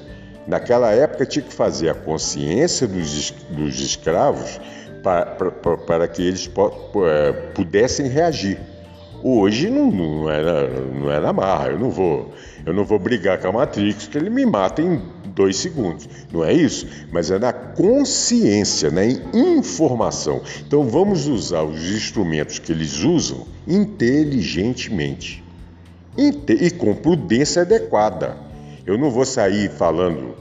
Naquela 0.48 0.92
época 0.92 1.26
tinha 1.26 1.44
que 1.44 1.54
fazer 1.54 1.90
a 1.90 1.94
consciência 1.94 2.88
dos, 2.88 3.32
dos 3.50 3.82
escravos 3.82 4.62
para, 5.04 6.08
que 6.08 6.26
eles 6.26 6.50
é, 7.06 7.32
pudessem 7.54 8.08
reagir. 8.08 8.60
Hoje 9.26 9.70
não, 9.70 9.90
não, 9.90 10.30
era, 10.30 10.68
não 10.68 11.10
era 11.10 11.32
marra, 11.32 11.70
eu 11.70 11.80
não 11.80 11.90
vou, 11.90 12.34
eu 12.66 12.74
não 12.74 12.84
vou 12.84 13.00
brigar 13.00 13.40
com 13.40 13.48
a 13.48 13.52
Matrix, 13.54 14.08
que 14.08 14.18
ele 14.18 14.30
me 14.30 14.46
mata 14.46 14.82
em 14.82 15.02
dois 15.34 15.56
segundos. 15.56 16.10
Não 16.30 16.44
é 16.44 16.52
isso? 16.52 16.86
Mas 17.10 17.32
é 17.32 17.40
na 17.40 17.54
consciência, 17.54 18.92
na 18.92 19.06
informação. 19.06 20.42
Então 20.68 20.84
vamos 20.90 21.28
usar 21.28 21.64
os 21.64 21.90
instrumentos 21.90 22.60
que 22.60 22.74
eles 22.74 23.02
usam 23.02 23.48
inteligentemente 23.66 25.42
e 26.18 26.72
com 26.72 26.94
prudência 26.94 27.62
adequada. 27.62 28.36
Eu 28.86 28.98
não 28.98 29.10
vou 29.10 29.26
sair 29.26 29.70
falando 29.70 30.36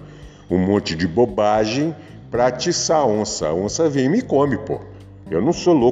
um 0.51 0.59
monte 0.59 0.97
de 0.97 1.07
bobagem 1.07 1.95
para 2.33 2.49
atiçar 2.49 2.99
a 2.99 3.07
onça. 3.07 3.47
A 3.47 3.55
onça 3.55 3.89
vem 3.89 4.07
e 4.07 4.09
me 4.09 4.23
come, 4.23 4.59
pô. 4.59 4.81
Eu 5.31 5.41
não 5.41 5.53
sou 5.53 5.73
louco. 5.73 5.92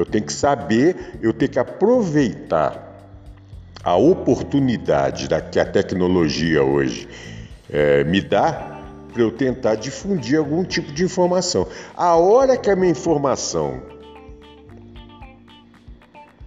Eu 0.00 0.06
tenho 0.06 0.24
que 0.24 0.32
saber, 0.32 1.18
eu 1.20 1.30
tenho 1.30 1.50
que 1.50 1.58
aproveitar 1.58 2.88
a 3.84 3.96
oportunidade 3.96 5.28
da, 5.28 5.42
que 5.42 5.60
a 5.60 5.64
tecnologia 5.66 6.64
hoje 6.64 7.06
é, 7.68 8.02
me 8.04 8.22
dá 8.22 8.80
para 9.12 9.20
eu 9.20 9.30
tentar 9.30 9.74
difundir 9.74 10.38
algum 10.38 10.64
tipo 10.64 10.90
de 10.90 11.04
informação. 11.04 11.66
A 11.94 12.16
hora 12.16 12.56
que 12.56 12.70
a 12.70 12.76
minha 12.76 12.90
informação 12.90 13.82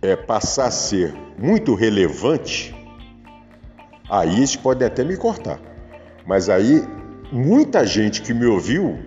é, 0.01 0.15
passar 0.15 0.65
a 0.65 0.71
ser 0.71 1.13
muito 1.37 1.75
relevante, 1.75 2.75
aí 4.09 4.37
eles 4.37 4.55
podem 4.55 4.87
até 4.87 5.03
me 5.03 5.15
cortar. 5.15 5.59
Mas 6.25 6.49
aí 6.49 6.83
muita 7.31 7.85
gente 7.85 8.23
que 8.23 8.33
me 8.33 8.47
ouviu 8.47 8.97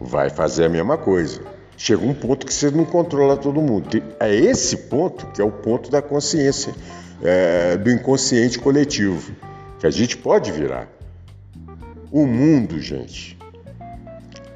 vai 0.00 0.30
fazer 0.30 0.64
a 0.64 0.68
mesma 0.70 0.96
coisa. 0.96 1.52
Chega 1.76 2.04
um 2.04 2.14
ponto 2.14 2.46
que 2.46 2.54
você 2.54 2.70
não 2.70 2.84
controla 2.84 3.36
todo 3.36 3.60
mundo. 3.60 3.88
É 4.20 4.34
esse 4.34 4.76
ponto 4.76 5.26
que 5.26 5.40
é 5.40 5.44
o 5.44 5.50
ponto 5.50 5.90
da 5.90 6.00
consciência, 6.00 6.74
é, 7.22 7.76
do 7.76 7.90
inconsciente 7.90 8.58
coletivo, 8.58 9.32
que 9.78 9.86
a 9.86 9.90
gente 9.90 10.16
pode 10.16 10.52
virar. 10.52 10.88
O 12.10 12.26
mundo, 12.26 12.78
gente, 12.78 13.38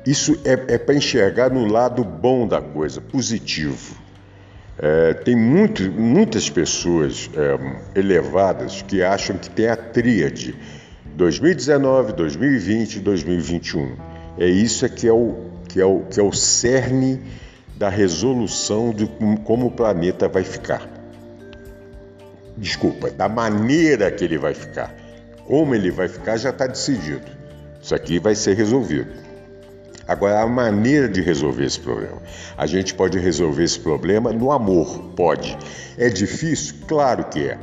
isso 0.07 0.39
é, 0.45 0.75
é 0.75 0.79
para 0.79 0.95
enxergar 0.95 1.51
no 1.51 1.67
lado 1.67 2.05
bom 2.05 2.47
da 2.47 2.61
coisa, 2.61 3.01
positivo. 3.01 3.97
É, 4.79 5.15
tem 5.15 5.35
muito, 5.35 5.91
muitas 5.91 6.51
pessoas 6.51 7.31
é, 7.35 7.99
elevadas 7.99 8.83
que 8.83 9.03
acham 9.03 9.37
que 9.39 9.49
tem 9.51 9.69
a 9.69 9.77
tríade 9.77 10.55
2019, 11.17 12.13
2020 12.13 12.97
e 12.97 13.01
2021. 13.01 13.97
É 14.39 14.47
isso 14.47 14.85
é 14.85 14.89
que 14.89 15.09
é 15.09 15.13
o, 15.13 15.56
que 15.77 15.81
é 15.83 15.85
o, 15.85 16.01
que 16.05 16.19
é 16.19 16.23
o 16.23 16.33
cerne 16.33 17.23
da 17.77 17.91
resolução 17.91 18.95
de 18.95 19.07
como 19.45 19.67
o 19.67 19.71
planeta 19.71 20.27
vai 20.27 20.43
ficar. 20.43 20.89
Desculpa, 22.57 23.11
da 23.11 23.29
maneira 23.29 24.11
que 24.11 24.25
ele 24.25 24.39
vai 24.39 24.55
ficar. 24.55 24.91
Como 25.45 25.75
ele 25.75 25.91
vai 25.91 26.09
ficar 26.09 26.39
já 26.39 26.49
está 26.49 26.67
decidido. 26.67 27.27
Isso 27.83 27.95
aqui 27.95 28.19
vai 28.19 28.35
ser 28.35 28.55
resolvido. 28.55 29.13
Agora, 30.09 30.41
a 30.41 30.47
maneira 30.47 31.11
de 31.11 31.21
resolver 31.21 31.67
esse 31.67 31.79
problema. 31.79 32.23
A 32.57 32.67
gente 32.67 32.95
pode 32.95 33.19
resolver 33.19 33.63
esse 33.63 33.79
problema 33.79 34.33
no 34.33 34.51
amor, 34.51 35.11
pode. 35.15 35.59
É 35.99 36.09
difícil? 36.09 36.77
Claro 36.89 37.25
que 37.25 37.51
é. 37.51 37.59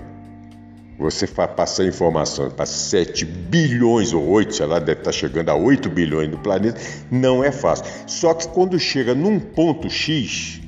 Você 0.97 1.25
passar 1.27 1.85
informação 1.85 2.49
para 2.51 2.65
7 2.65 3.25
bilhões 3.25 4.13
ou 4.13 4.27
8, 4.29 4.55
sei 4.55 4.65
lá, 4.65 4.79
deve 4.79 4.99
estar 4.99 5.11
chegando 5.11 5.49
a 5.49 5.55
8 5.55 5.89
bilhões 5.89 6.29
no 6.29 6.37
planeta, 6.37 6.79
não 7.09 7.43
é 7.43 7.51
fácil. 7.51 7.85
Só 8.07 8.33
que 8.33 8.47
quando 8.49 8.79
chega 8.79 9.15
num 9.15 9.39
ponto 9.39 9.89
X, 9.89 10.61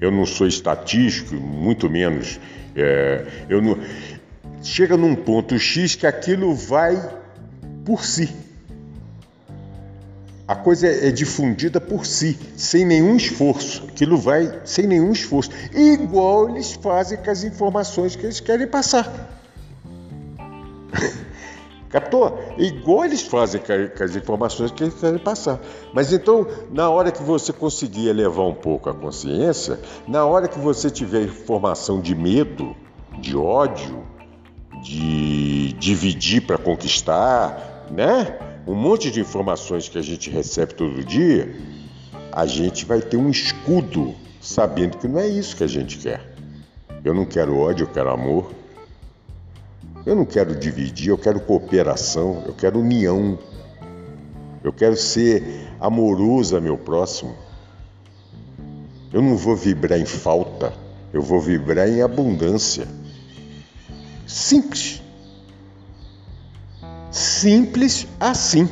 eu 0.00 0.10
não 0.10 0.26
sou 0.26 0.46
estatístico, 0.46 1.34
muito 1.34 1.88
menos, 1.88 2.40
é, 2.74 3.24
eu 3.48 3.62
não. 3.62 3.78
Chega 4.62 4.96
num 4.96 5.14
ponto 5.14 5.58
X 5.58 5.94
que 5.94 6.06
aquilo 6.06 6.54
vai 6.54 7.00
por 7.84 8.04
si. 8.04 8.45
A 10.48 10.54
coisa 10.54 10.86
é 10.86 11.10
difundida 11.10 11.80
por 11.80 12.06
si, 12.06 12.38
sem 12.56 12.84
nenhum 12.84 13.16
esforço. 13.16 13.84
Aquilo 13.88 14.16
vai 14.16 14.60
sem 14.64 14.86
nenhum 14.86 15.10
esforço. 15.10 15.50
Igual 15.74 16.50
eles 16.50 16.72
fazem 16.72 17.18
com 17.18 17.30
as 17.30 17.42
informações 17.42 18.14
que 18.14 18.24
eles 18.24 18.38
querem 18.38 18.68
passar. 18.68 19.12
Captou? 21.90 22.38
Igual 22.58 23.06
eles 23.06 23.22
fazem 23.22 23.60
com 23.60 24.04
as 24.04 24.14
informações 24.14 24.70
que 24.70 24.84
eles 24.84 24.94
querem 24.94 25.18
passar. 25.18 25.58
Mas 25.92 26.12
então, 26.12 26.46
na 26.70 26.90
hora 26.90 27.10
que 27.10 27.22
você 27.22 27.52
conseguir 27.52 28.06
elevar 28.08 28.46
um 28.46 28.54
pouco 28.54 28.88
a 28.88 28.94
consciência, 28.94 29.80
na 30.06 30.24
hora 30.24 30.46
que 30.46 30.60
você 30.60 30.88
tiver 30.90 31.22
informação 31.22 32.00
de 32.00 32.14
medo, 32.14 32.76
de 33.18 33.36
ódio, 33.36 34.04
de 34.80 35.72
dividir 35.72 36.46
para 36.46 36.58
conquistar, 36.58 37.86
né? 37.90 38.55
Um 38.66 38.74
monte 38.74 39.10
de 39.10 39.20
informações 39.20 39.88
que 39.88 39.96
a 39.96 40.02
gente 40.02 40.28
recebe 40.28 40.74
todo 40.74 41.04
dia, 41.04 41.54
a 42.32 42.44
gente 42.46 42.84
vai 42.84 43.00
ter 43.00 43.16
um 43.16 43.30
escudo 43.30 44.14
sabendo 44.40 44.98
que 44.98 45.06
não 45.06 45.20
é 45.20 45.28
isso 45.28 45.56
que 45.56 45.64
a 45.64 45.68
gente 45.68 45.98
quer. 45.98 46.34
Eu 47.04 47.14
não 47.14 47.24
quero 47.24 47.56
ódio, 47.56 47.84
eu 47.84 47.88
quero 47.88 48.10
amor. 48.10 48.52
Eu 50.04 50.16
não 50.16 50.24
quero 50.24 50.58
dividir, 50.58 51.08
eu 51.08 51.18
quero 51.18 51.40
cooperação, 51.40 52.42
eu 52.46 52.54
quero 52.54 52.80
união. 52.80 53.38
Eu 54.62 54.72
quero 54.72 54.96
ser 54.96 55.68
amoroso 55.80 56.56
a 56.56 56.60
meu 56.60 56.76
próximo. 56.76 57.34
Eu 59.12 59.22
não 59.22 59.36
vou 59.36 59.54
vibrar 59.54 59.98
em 59.98 60.04
falta, 60.04 60.72
eu 61.12 61.22
vou 61.22 61.40
vibrar 61.40 61.88
em 61.88 62.02
abundância. 62.02 62.88
Simples. 64.26 65.05
Simples 67.16 68.06
assim. 68.20 68.68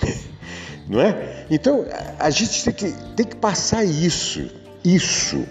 Não 0.88 1.00
é? 1.00 1.44
Então 1.50 1.84
a 2.20 2.30
gente 2.30 2.64
tem 2.64 2.72
que, 2.72 2.92
tem 3.16 3.26
que 3.26 3.34
passar 3.34 3.84
isso. 3.84 4.48
Isso. 4.84 5.44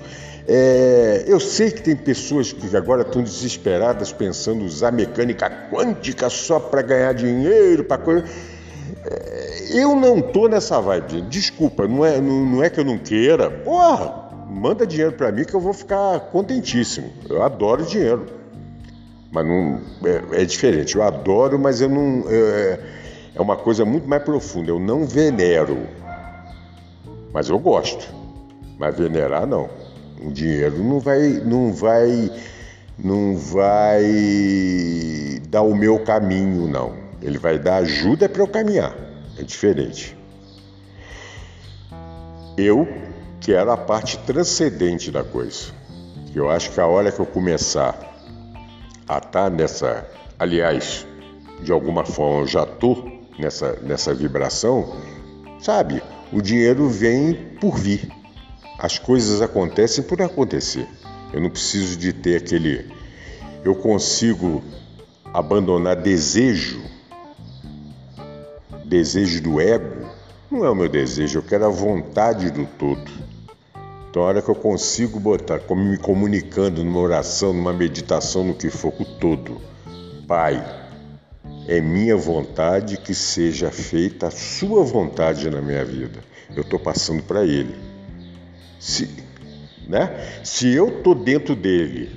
É, 0.48 1.26
eu 1.28 1.38
sei 1.42 1.70
que 1.70 1.82
tem 1.82 1.98
pessoas 1.98 2.54
que 2.54 2.74
agora 2.78 3.02
estão 3.02 3.22
desesperadas 3.22 4.14
pensando 4.14 4.64
usar 4.64 4.94
mecânica 4.94 5.50
quântica 5.70 6.30
só 6.30 6.62
para 6.62 6.82
ganhar 6.82 7.14
dinheiro, 7.14 7.84
para 7.84 7.98
coisa. 7.98 8.24
É, 9.04 9.82
eu 9.82 9.98
não 9.98 10.22
tô 10.22 10.48
nessa 10.48 10.80
vibe. 10.80 11.24
Desculpa, 11.24 11.86
não 11.90 12.06
é, 12.06 12.22
não, 12.22 12.46
não 12.46 12.64
é 12.64 12.70
que 12.70 12.80
eu 12.80 12.86
não 12.86 12.98
queira. 12.98 13.52
Porra, 13.52 14.30
manda 14.50 14.88
dinheiro 14.88 15.12
para 15.12 15.30
mim 15.30 15.44
que 15.44 15.54
eu 15.54 15.60
vou 15.60 15.74
ficar 15.74 16.22
contentíssimo. 16.32 17.12
Eu 17.30 17.44
adoro 17.44 17.86
dinheiro. 17.86 18.37
Mas 19.32 19.46
não 19.46 19.82
é, 20.04 20.42
é 20.42 20.46
diferente. 20.46 20.96
Eu 20.96 21.04
adoro, 21.04 21.60
mas 21.60 21.82
eu 21.82 21.90
não. 21.90 22.24
É, 22.30 22.80
é 23.36 23.42
uma 23.42 23.56
coisa 23.56 23.86
muito 23.86 24.08
mais 24.08 24.24
profunda. 24.24 24.72
Eu 24.72 24.80
não 24.80 25.06
venero. 25.06 25.88
Mas 27.34 27.50
eu 27.50 27.60
gosto. 27.60 28.08
Mas 28.78 28.98
venerar 28.98 29.46
não. 29.46 29.70
O 30.22 30.32
dinheiro 30.32 30.84
não 30.84 31.00
vai, 31.00 31.30
não 31.46 31.74
vai, 31.74 32.32
não 32.98 33.38
vai 33.38 34.04
dar 35.50 35.62
o 35.62 35.76
meu 35.76 36.00
caminho, 36.00 36.68
não. 36.68 36.96
Ele 37.22 37.38
vai 37.38 37.60
dar 37.60 37.78
ajuda 37.78 38.28
para 38.28 38.42
eu 38.42 38.48
caminhar. 38.48 38.96
É 39.38 39.44
diferente. 39.44 40.18
Eu 42.58 42.88
quero 43.40 43.72
a 43.72 43.78
parte 43.78 44.18
transcendente 44.20 45.12
da 45.12 45.24
coisa. 45.24 45.72
Eu 46.34 46.50
acho 46.50 46.72
que 46.72 46.80
a 46.80 46.88
hora 46.88 47.12
que 47.12 47.20
eu 47.20 47.26
começar 47.26 48.17
a 49.08 49.18
estar 49.18 49.30
tá 49.30 49.50
nessa. 49.50 50.08
Aliás, 50.38 51.06
de 51.62 51.72
alguma 51.72 52.06
forma 52.06 52.42
eu 52.42 52.48
já 52.48 52.64
estou 52.64 53.18
nessa, 53.40 53.74
nessa 53.82 54.14
vibração, 54.14 54.96
sabe? 55.60 56.02
O 56.32 56.42
dinheiro 56.42 56.90
vem 56.90 57.34
por 57.60 57.78
vir. 57.78 58.10
As 58.78 59.00
coisas 59.00 59.42
acontecem 59.42 60.04
por 60.04 60.22
acontecer. 60.22 60.88
Eu 61.34 61.42
não 61.42 61.50
preciso 61.50 61.98
de 61.98 62.14
ter 62.14 62.38
aquele. 62.38 62.92
Eu 63.64 63.76
consigo 63.76 64.64
abandonar 65.34 65.96
desejo, 65.96 66.82
desejo 68.86 69.42
do 69.42 69.60
ego. 69.60 70.08
Não 70.50 70.64
é 70.64 70.70
o 70.70 70.76
meu 70.76 70.88
desejo, 70.88 71.40
eu 71.40 71.44
quero 71.44 71.66
a 71.66 71.70
vontade 71.70 72.50
do 72.52 72.66
todo. 72.66 73.27
Então, 74.18 74.26
a 74.26 74.30
hora 74.30 74.42
que 74.42 74.50
eu 74.50 74.56
consigo 74.56 75.20
botar, 75.20 75.60
como 75.60 75.84
me 75.84 75.96
comunicando 75.96 76.84
numa 76.84 77.00
oração, 77.00 77.54
numa 77.54 77.72
meditação, 77.72 78.44
no 78.44 78.56
que 78.56 78.68
for, 78.68 78.92
com 78.92 79.04
todo, 79.04 79.62
Pai, 80.28 80.60
é 81.68 81.80
minha 81.80 82.18
vontade 82.18 82.98
que 82.98 83.14
seja 83.14 83.70
feita 83.70 84.26
a 84.26 84.32
Sua 84.32 84.84
vontade 84.84 85.48
na 85.52 85.62
minha 85.62 85.86
vida. 85.86 86.18
Eu 86.56 86.64
estou 86.64 86.80
passando 86.80 87.22
para 87.22 87.46
Ele. 87.46 87.76
Se, 88.80 89.08
né? 89.88 90.10
Se 90.44 90.74
eu 90.74 90.88
estou 90.98 91.14
dentro 91.14 91.56
dele 91.56 92.10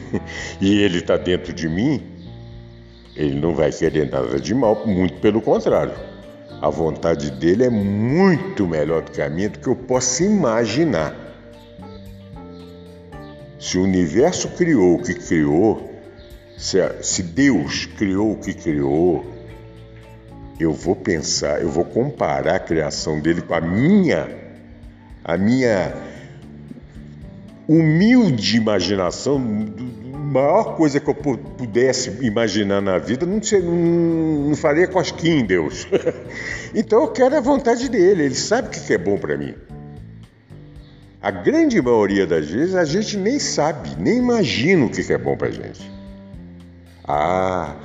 e 0.62 0.80
Ele 0.80 0.96
está 0.96 1.18
dentro 1.18 1.52
de 1.52 1.68
mim, 1.68 2.02
Ele 3.14 3.38
não 3.38 3.54
vai 3.54 3.70
querer 3.70 4.10
nada 4.10 4.40
de 4.40 4.54
mal, 4.54 4.86
muito 4.86 5.20
pelo 5.20 5.42
contrário. 5.42 5.92
A 6.62 6.70
vontade 6.70 7.30
dele 7.32 7.64
é 7.64 7.70
muito 7.70 8.66
melhor 8.66 9.02
do 9.02 9.10
que 9.10 9.20
a 9.20 9.28
minha, 9.28 9.50
do 9.50 9.58
que 9.58 9.66
eu 9.66 9.76
posso 9.76 10.22
imaginar. 10.22 11.23
Se 13.64 13.78
o 13.78 13.82
universo 13.82 14.50
criou 14.50 14.96
o 14.96 15.02
que 15.02 15.14
criou, 15.14 15.90
se, 16.54 17.22
Deus 17.22 17.86
criou 17.86 18.32
o 18.32 18.36
que 18.36 18.52
criou, 18.52 19.24
eu 20.60 20.70
vou 20.70 20.94
pensar, 20.94 21.62
eu 21.62 21.70
vou 21.70 21.86
comparar 21.86 22.56
a 22.56 22.58
criação 22.58 23.20
dele 23.20 23.40
com 23.40 23.54
a 23.54 23.62
minha, 23.62 24.28
a 25.24 25.38
minha 25.38 25.94
humilde 27.66 28.58
imaginação, 28.58 29.36
a 29.36 30.18
maior 30.18 30.76
coisa 30.76 31.00
que 31.00 31.08
eu 31.08 31.14
pudesse 31.14 32.10
imaginar 32.20 32.82
na 32.82 32.98
vida, 32.98 33.24
não, 33.24 33.42
sei, 33.42 33.62
não, 33.62 34.48
não 34.48 34.56
faria 34.56 34.86
cosquinha 34.86 35.36
em 35.36 35.46
Deus. 35.46 35.88
então 36.74 37.00
eu 37.00 37.08
quero 37.08 37.34
a 37.34 37.40
vontade 37.40 37.88
dele, 37.88 38.24
ele 38.24 38.34
sabe 38.34 38.68
o 38.68 38.70
que 38.70 38.92
é 38.92 38.98
bom 38.98 39.16
para 39.16 39.38
mim. 39.38 39.54
A 41.24 41.30
grande 41.30 41.80
maioria 41.80 42.26
das 42.26 42.50
vezes 42.50 42.74
a 42.74 42.84
gente 42.84 43.16
nem 43.16 43.38
sabe, 43.38 43.96
nem 43.98 44.18
imagina 44.18 44.84
o 44.84 44.90
que 44.90 45.10
é 45.10 45.16
bom 45.16 45.34
pra 45.34 45.50
gente. 45.50 45.90
Ah, 47.02 47.76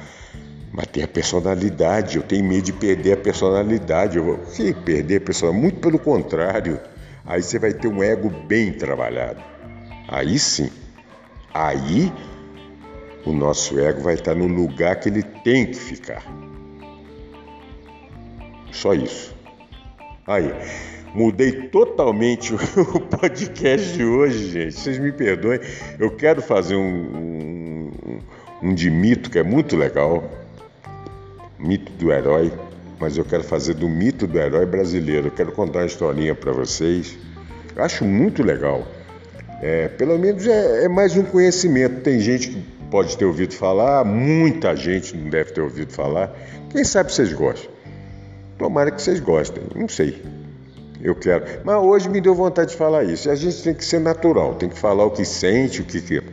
mas 0.74 0.88
tem 0.88 1.04
a 1.04 1.08
personalidade, 1.08 2.18
eu 2.18 2.24
tenho 2.24 2.44
medo 2.44 2.64
de 2.64 2.74
perder 2.74 3.14
a 3.14 3.18
personalidade. 3.18 4.18
Eu 4.18 4.26
vou 4.26 4.38
que 4.40 4.74
perder 4.74 5.22
a 5.22 5.22
personalidade? 5.22 5.64
Muito 5.64 5.80
pelo 5.80 5.98
contrário. 5.98 6.82
Aí 7.26 7.42
você 7.42 7.58
vai 7.58 7.72
ter 7.72 7.88
um 7.88 8.04
ego 8.04 8.30
bem 8.30 8.74
trabalhado. 8.74 9.42
Aí 10.10 10.38
sim. 10.38 10.70
Aí 11.54 12.12
o 13.26 13.32
nosso 13.32 13.80
ego 13.80 14.02
vai 14.02 14.16
estar 14.16 14.36
no 14.36 14.48
lugar 14.48 15.00
que 15.00 15.08
ele 15.08 15.24
tem 15.24 15.66
que 15.66 15.80
ficar. 15.80 16.26
Só 18.70 18.94
isso. 18.94 19.34
Aí, 20.28 20.54
mudei 21.14 21.52
totalmente 21.70 22.54
o 22.78 23.00
podcast 23.00 23.94
de 23.94 24.04
hoje, 24.04 24.50
gente. 24.50 24.74
Vocês 24.74 25.00
me 25.00 25.12
perdoem. 25.12 25.60
Eu 25.98 26.12
quero 26.12 26.42
fazer 26.42 26.76
um, 26.76 27.92
um, 28.02 28.20
um 28.62 28.74
de 28.74 28.90
mito 28.90 29.30
que 29.30 29.40
é 29.40 29.44
muito 29.44 29.76
legal. 29.76 30.24
Mito 31.58 31.92
do 31.94 32.12
herói. 32.12 32.52
Mas 33.00 33.18
eu 33.18 33.24
quero 33.24 33.44
fazer 33.44 33.76
do 33.76 33.88
mito 33.88 34.28
do 34.28 34.38
herói 34.38 34.66
brasileiro. 34.66 35.28
Eu 35.28 35.32
quero 35.32 35.52
contar 35.52 35.80
uma 35.80 35.86
historinha 35.86 36.36
para 36.36 36.52
vocês. 36.52 37.18
Eu 37.76 37.84
acho 37.84 38.04
muito 38.04 38.44
legal. 38.44 38.86
É, 39.62 39.88
pelo 39.88 40.18
menos 40.18 40.46
é, 40.46 40.86
é 40.86 40.88
mais 40.88 41.16
um 41.16 41.24
conhecimento. 41.24 42.02
Tem 42.02 42.20
gente 42.20 42.50
que 42.50 42.80
pode 42.90 43.18
ter 43.18 43.26
ouvido 43.26 43.54
falar, 43.54 44.04
muita 44.04 44.76
gente 44.76 45.16
não 45.16 45.30
deve 45.30 45.52
ter 45.52 45.62
ouvido 45.62 45.94
falar. 45.94 46.36
Quem 46.72 46.84
sabe 46.84 47.14
vocês 47.14 47.32
gostam? 47.34 47.72
Tomara 48.58 48.92
que 48.92 49.02
vocês 49.02 49.20
gostem, 49.20 49.64
não 49.76 49.88
sei. 49.88 50.22
Eu 51.02 51.16
quero. 51.16 51.46
Mas 51.64 51.76
hoje 51.84 52.10
me 52.10 52.20
deu 52.20 52.36
vontade 52.36 52.72
de 52.72 52.78
falar 52.78 53.04
isso. 53.04 53.30
A 53.30 53.36
gente 53.36 53.64
tem 53.64 53.74
que 53.74 53.86
ser 53.86 54.00
natural, 54.00 54.56
tem 54.56 54.68
que 54.68 54.78
falar 54.78 55.06
o 55.06 55.12
que 55.12 55.24
sente, 55.24 55.82
o 55.82 55.86
que 55.86 56.02
quer. 56.02 56.24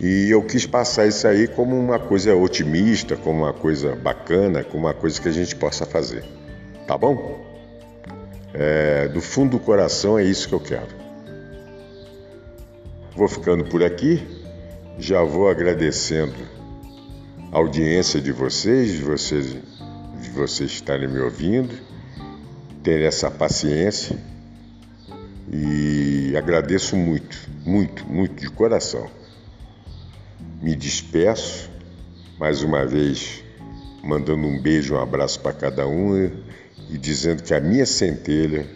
E 0.00 0.30
eu 0.30 0.42
quis 0.42 0.64
passar 0.64 1.06
isso 1.06 1.26
aí 1.26 1.48
como 1.48 1.76
uma 1.76 1.98
coisa 1.98 2.34
otimista, 2.36 3.16
como 3.16 3.42
uma 3.42 3.52
coisa 3.52 3.96
bacana, 3.96 4.62
como 4.62 4.86
uma 4.86 4.94
coisa 4.94 5.20
que 5.20 5.28
a 5.28 5.32
gente 5.32 5.56
possa 5.56 5.84
fazer. 5.84 6.24
Tá 6.86 6.96
bom? 6.96 7.44
É, 8.54 9.08
do 9.08 9.20
fundo 9.20 9.58
do 9.58 9.58
coração 9.58 10.18
é 10.18 10.22
isso 10.22 10.48
que 10.48 10.54
eu 10.54 10.60
quero. 10.60 10.96
Vou 13.16 13.26
ficando 13.26 13.64
por 13.64 13.82
aqui. 13.82 14.24
Já 14.96 15.22
vou 15.22 15.48
agradecendo 15.48 16.34
a 17.52 17.58
audiência 17.58 18.20
de 18.20 18.32
vocês, 18.32 18.92
de 18.92 19.02
vocês, 19.02 19.56
de 20.20 20.30
vocês 20.30 20.70
estarem 20.70 21.08
me 21.08 21.20
ouvindo, 21.20 21.74
ter 22.88 23.02
essa 23.02 23.30
paciência 23.30 24.16
e 25.52 26.34
agradeço 26.34 26.96
muito, 26.96 27.36
muito, 27.66 28.06
muito 28.10 28.40
de 28.40 28.48
coração. 28.48 29.10
Me 30.62 30.74
despeço 30.74 31.70
mais 32.38 32.62
uma 32.62 32.86
vez, 32.86 33.44
mandando 34.02 34.46
um 34.46 34.58
beijo, 34.58 34.94
um 34.94 35.02
abraço 35.02 35.38
para 35.40 35.52
cada 35.52 35.86
um 35.86 36.32
e 36.88 36.96
dizendo 36.96 37.42
que 37.42 37.52
a 37.52 37.60
minha 37.60 37.84
centelha 37.84 38.66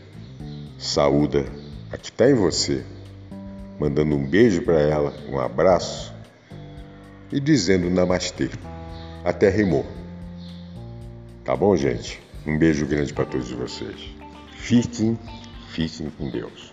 saúda 0.79 1.47
a 1.91 1.97
que 1.97 2.11
está 2.11 2.31
em 2.31 2.35
você, 2.35 2.85
mandando 3.81 4.15
um 4.15 4.29
beijo 4.29 4.61
para 4.61 4.79
ela, 4.79 5.15
um 5.27 5.39
abraço 5.39 6.13
e 7.33 7.41
dizendo 7.41 7.89
namastê. 7.89 8.51
Até 9.25 9.49
rimou. 9.49 9.87
Tá 11.47 11.57
bom, 11.57 11.75
gente? 11.75 12.22
Um 12.47 12.59
beijo 12.59 12.87
grande 12.87 13.13
para 13.13 13.25
todos 13.25 13.51
vocês. 13.53 13.97
Fiquem, 14.57 15.19
fiquem 15.69 16.11
com 16.11 16.29
Deus. 16.29 16.72